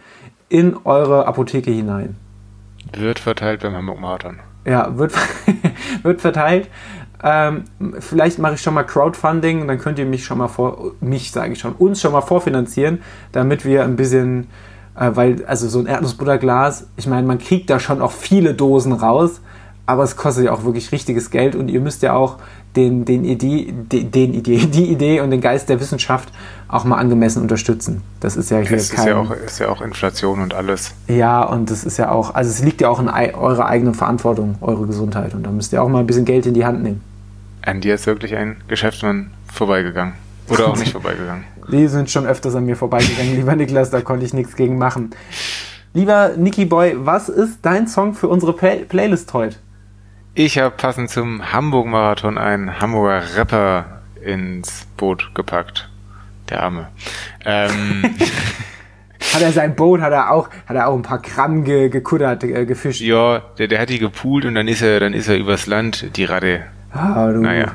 [0.49, 2.17] in eure Apotheke hinein.
[2.93, 4.41] Wird verteilt beim Hamburg Marathon.
[4.67, 5.13] Ja, wird,
[6.03, 6.69] wird verteilt.
[7.23, 7.65] Ähm,
[8.01, 11.53] vielleicht mache ich schon mal Crowdfunding, dann könnt ihr mich schon mal vor, mich sage
[11.53, 14.49] ich schon, uns schon mal vorfinanzieren, damit wir ein bisschen,
[14.97, 18.95] äh, weil, also so ein Erdnussbutterglas, ich meine, man kriegt da schon auch viele Dosen
[18.95, 19.43] raus,
[19.91, 22.37] aber es kostet ja auch wirklich richtiges Geld und ihr müsst ja auch
[22.77, 26.29] den, den Idee, den, den Idee, die Idee und den Geist der Wissenschaft
[26.69, 28.03] auch mal angemessen unterstützen.
[28.21, 29.01] Das ist ja hier es kein...
[29.01, 30.95] Ist ja, auch, ist ja auch Inflation und alles.
[31.09, 34.55] Ja, und das ist ja auch, also es liegt ja auch in eurer eigenen Verantwortung,
[34.61, 35.35] eure Gesundheit.
[35.35, 37.01] Und da müsst ihr auch mal ein bisschen Geld in die Hand nehmen.
[37.63, 40.15] An dir ist wirklich ein Geschäftsmann vorbeigegangen.
[40.49, 41.45] Oder auch nicht vorbeigegangen.
[41.73, 45.11] Die sind schon öfters an mir vorbeigegangen, lieber Niklas, da konnte ich nichts gegen machen.
[45.93, 49.57] Lieber Niki Boy, was ist dein Song für unsere Play Playlist heute?
[50.43, 55.91] Ich habe passend zum Hamburg-Marathon einen Hamburger Rapper ins Boot gepackt.
[56.49, 56.89] Der Arme.
[57.45, 58.05] Ähm,
[59.35, 62.43] hat er sein Boot, hat er auch, hat er auch ein paar Gramm ge, gekuddert,
[62.43, 63.03] äh, gefischt?
[63.03, 66.17] Ja, der, der hat die gepoolt und dann ist er, dann ist er übers Land,
[66.17, 66.63] die Ratte.
[66.91, 67.41] Ah, du.
[67.41, 67.73] Naja.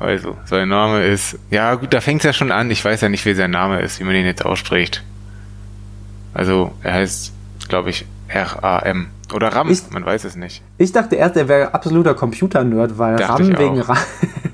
[0.00, 2.70] Also, sein Name ist, ja gut, da fängt es ja schon an.
[2.70, 5.04] Ich weiß ja nicht, wie sein Name ist, wie man den jetzt ausspricht.
[6.32, 7.34] Also, er heißt,
[7.68, 9.08] glaube ich, R-A-M.
[9.34, 10.62] Oder RAM, ich, man weiß es nicht.
[10.78, 13.96] Ich dachte erst, er wäre absoluter Computer-Nerd, weil Dachte RAM wegen, Ra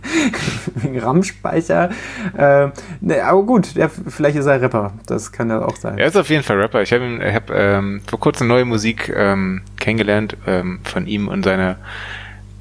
[0.77, 1.91] wegen RAM-Speicher.
[2.37, 2.69] Äh,
[3.01, 4.93] ne, aber gut, der, vielleicht ist er Rapper.
[5.07, 5.99] Das kann ja auch sein.
[5.99, 6.83] Er ist auf jeden Fall Rapper.
[6.83, 11.77] Ich habe hab, ähm, vor kurzem neue Musik ähm, kennengelernt ähm, von ihm und seiner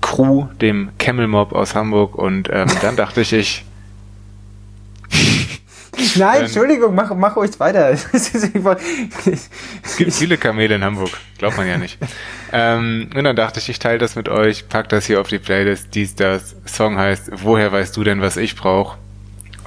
[0.02, 2.16] Crew, dem Camel Mob aus Hamburg.
[2.16, 3.66] Und ähm, dann dachte ich, ich
[6.18, 7.90] Nein, Entschuldigung, mach, mach ruhig weiter.
[8.14, 8.32] es
[9.98, 11.98] gibt viele Kamele in Hamburg, glaubt man ja nicht.
[12.52, 15.40] ähm, und dann dachte ich, ich teile das mit euch, pack das hier auf die
[15.40, 16.56] Playlist, dies, das.
[16.66, 18.98] Song heißt, woher weißt du denn, was ich brauche?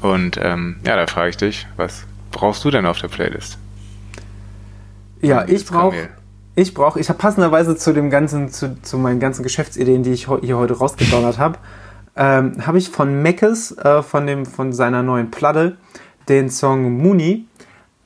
[0.00, 3.58] Und ähm, ja, da frage ich dich, was brauchst du denn auf der Playlist?
[5.20, 6.08] Ja, ich brauche
[6.56, 10.28] ich brauche, ich habe passenderweise zu dem ganzen, zu, zu meinen ganzen Geschäftsideen, die ich
[10.42, 11.58] hier heute rausgedonnert habe,
[12.16, 15.76] ähm, habe ich von Meckes, äh, von dem, von seiner neuen Platte,
[16.28, 17.46] den Song Mooney,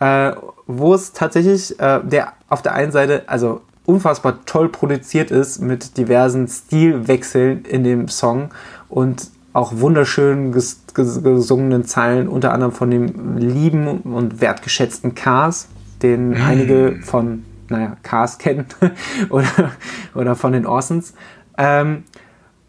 [0.01, 0.33] äh,
[0.67, 5.97] wo es tatsächlich, äh, der auf der einen Seite, also unfassbar toll produziert ist mit
[5.97, 8.51] diversen Stilwechseln in dem Song
[8.89, 15.69] und auch wunderschön ges ges gesungenen Zeilen, unter anderem von dem lieben und wertgeschätzten Cars,
[16.03, 16.43] den mm.
[16.43, 18.67] einige von, naja, Cars kennen
[19.31, 19.73] oder,
[20.15, 21.15] oder von den Orsons.
[21.57, 22.05] Ähm,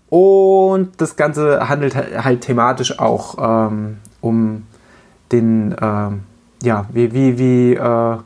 [0.10, 4.64] und das Ganze handelt halt thematisch auch ähm, um
[5.32, 8.18] den, äh, ja, wie, wie, wie, äh,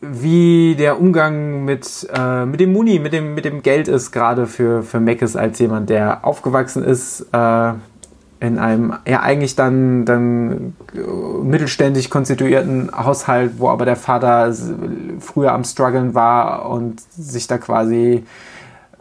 [0.00, 4.46] wie der Umgang mit, äh, mit dem Muni, mit dem, mit dem Geld ist, gerade
[4.46, 7.72] für, für Meckes als jemand, der aufgewachsen ist äh,
[8.40, 10.74] in einem ja eigentlich dann, dann
[11.42, 14.54] mittelständisch konstituierten Haushalt, wo aber der Vater
[15.20, 18.24] früher am Struggeln war und sich da quasi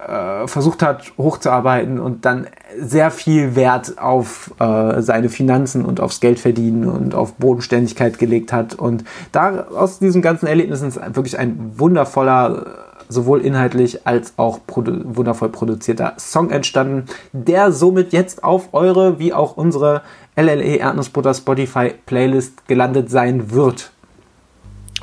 [0.06, 2.48] äh, versucht hat, hochzuarbeiten und dann
[2.80, 8.76] sehr viel Wert auf äh, seine Finanzen und aufs Geldverdienen und auf Bodenständigkeit gelegt hat.
[8.76, 12.66] Und da aus diesen ganzen Erlebnissen ist wirklich ein wundervoller,
[13.10, 19.34] sowohl inhaltlich als auch produ wundervoll produzierter Song entstanden, der somit jetzt auf eure wie
[19.34, 20.02] auch unsere
[20.38, 23.92] LLE Erdnussbutter Spotify Playlist gelandet sein wird.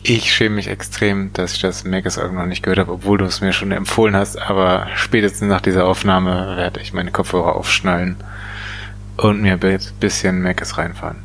[0.08, 3.40] Ich schäme mich extrem, dass ich das Megas-Album noch nicht gehört habe, obwohl du es
[3.40, 8.14] mir schon empfohlen hast, aber spätestens nach dieser Aufnahme werde ich meine Kopfhörer aufschnallen
[9.16, 11.16] und mir ein bisschen Megas reinfahren.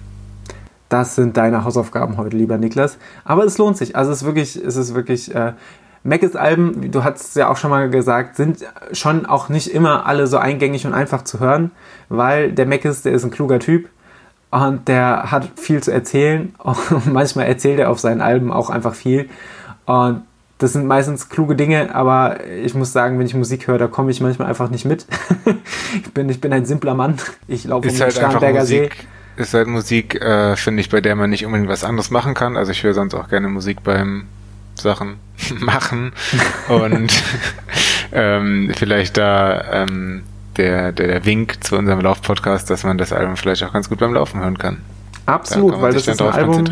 [0.89, 2.97] Das sind deine Hausaufgaben heute, lieber Niklas.
[3.23, 3.95] Aber es lohnt sich.
[3.95, 5.53] Also es ist wirklich, es ist wirklich, äh,
[6.03, 10.07] Mackes Alben, du hast es ja auch schon mal gesagt, sind schon auch nicht immer
[10.07, 11.69] alle so eingängig und einfach zu hören,
[12.09, 13.89] weil der Mackes, der ist ein kluger Typ
[14.52, 16.54] und der hat viel zu erzählen.
[16.60, 19.30] Und manchmal erzählt er auf seinen Alben auch einfach viel.
[19.86, 20.24] Und
[20.58, 24.12] das sind meistens kluge Dinge, aber ich muss sagen, wenn ich Musik höre, da komme
[24.12, 25.08] ich manchmal einfach nicht mit.
[25.95, 27.18] ich, bin, ich bin ein simpler Mann.
[27.47, 28.89] Ich laufe um halt den Starnberger See.
[29.38, 32.58] Ist halt Musik, äh, finde ich, bei der man nicht unbedingt was anderes machen kann.
[32.58, 34.28] Also ich höre sonst auch gerne Musik beim
[34.76, 35.16] Sachen
[35.60, 36.12] machen.
[36.68, 37.12] Und
[38.12, 40.24] ähm, vielleicht da ähm,
[40.58, 43.99] der, der, der Wink zu unserem Lauf-Podcast, dass man das Album vielleicht auch ganz gut
[43.99, 44.78] beim Laufen hören kann.
[45.26, 46.66] Absolut, da weil das ist ein Album.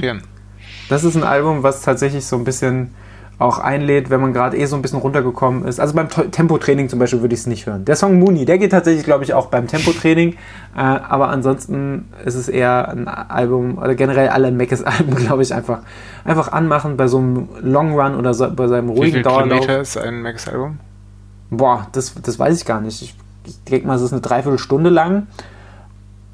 [0.90, 2.92] Das ist ein Album, was tatsächlich so ein bisschen
[3.40, 5.80] auch einlädt, wenn man gerade eh so ein bisschen runtergekommen ist.
[5.80, 7.86] Also beim Tempotraining zum Beispiel würde ich es nicht hören.
[7.86, 10.34] Der Song Mooney, der geht tatsächlich, glaube ich, auch beim Tempotraining.
[10.76, 15.54] Äh, aber ansonsten ist es eher ein Album, oder generell alle Meckes Alben, glaube ich,
[15.54, 15.80] einfach,
[16.26, 19.62] einfach anmachen bei so einem Long Run oder so, bei seinem ruhigen Wie viel Dauerlauf.
[19.62, 20.80] Kilometer ist ein Meckes Album?
[21.50, 23.02] Boah, das, das weiß ich gar nicht.
[23.02, 23.16] Ich
[23.50, 25.28] ich denke mal, es ist eine Dreiviertelstunde lang.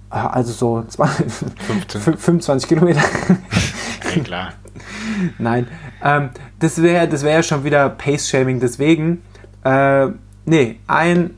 [0.09, 1.26] Also so 20,
[2.18, 3.01] 25 Kilometer.
[4.16, 4.53] Ja, klar.
[5.39, 5.68] Nein,
[6.01, 8.59] ähm, das wäre das wär ja schon wieder Pace-Shaming.
[8.61, 9.22] Deswegen
[9.66, 10.09] Äh,
[10.45, 11.32] nee, ein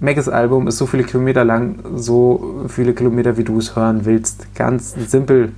[0.00, 4.54] Maggis-Album ist so viele Kilometer lang, so viele Kilometer, wie du es hören willst.
[4.54, 5.52] Ganz simpel.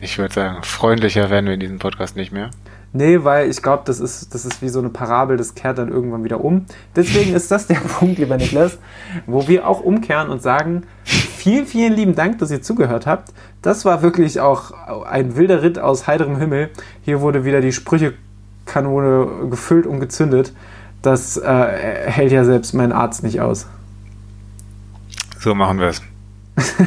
[0.00, 2.50] Ich würde sagen, freundlicher werden wir in diesem Podcast nicht mehr.
[2.94, 5.88] Nee, weil ich glaube, das ist, das ist wie so eine Parabel, das kehrt dann
[5.88, 6.66] irgendwann wieder um.
[6.94, 8.78] Deswegen ist das der Punkt, lieber Niklas,
[9.26, 13.32] wo wir auch umkehren und sagen, vielen, vielen lieben Dank, dass ihr zugehört habt.
[13.62, 14.72] Das war wirklich auch
[15.04, 16.68] ein wilder Ritt aus heiterem Himmel.
[17.02, 20.52] Hier wurde wieder die Sprüchekanone gefüllt und gezündet.
[21.00, 23.66] Das äh, hält ja selbst mein Arzt nicht aus.
[25.40, 26.02] So machen wir es.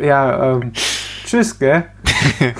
[0.00, 0.72] ja, ähm,
[1.26, 1.84] tschüss, gell?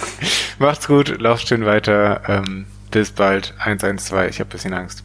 [0.59, 2.23] Macht's gut, lauft schön weiter.
[2.29, 3.53] Ähm, bis bald.
[3.59, 5.05] 112, ich habe bisschen Angst.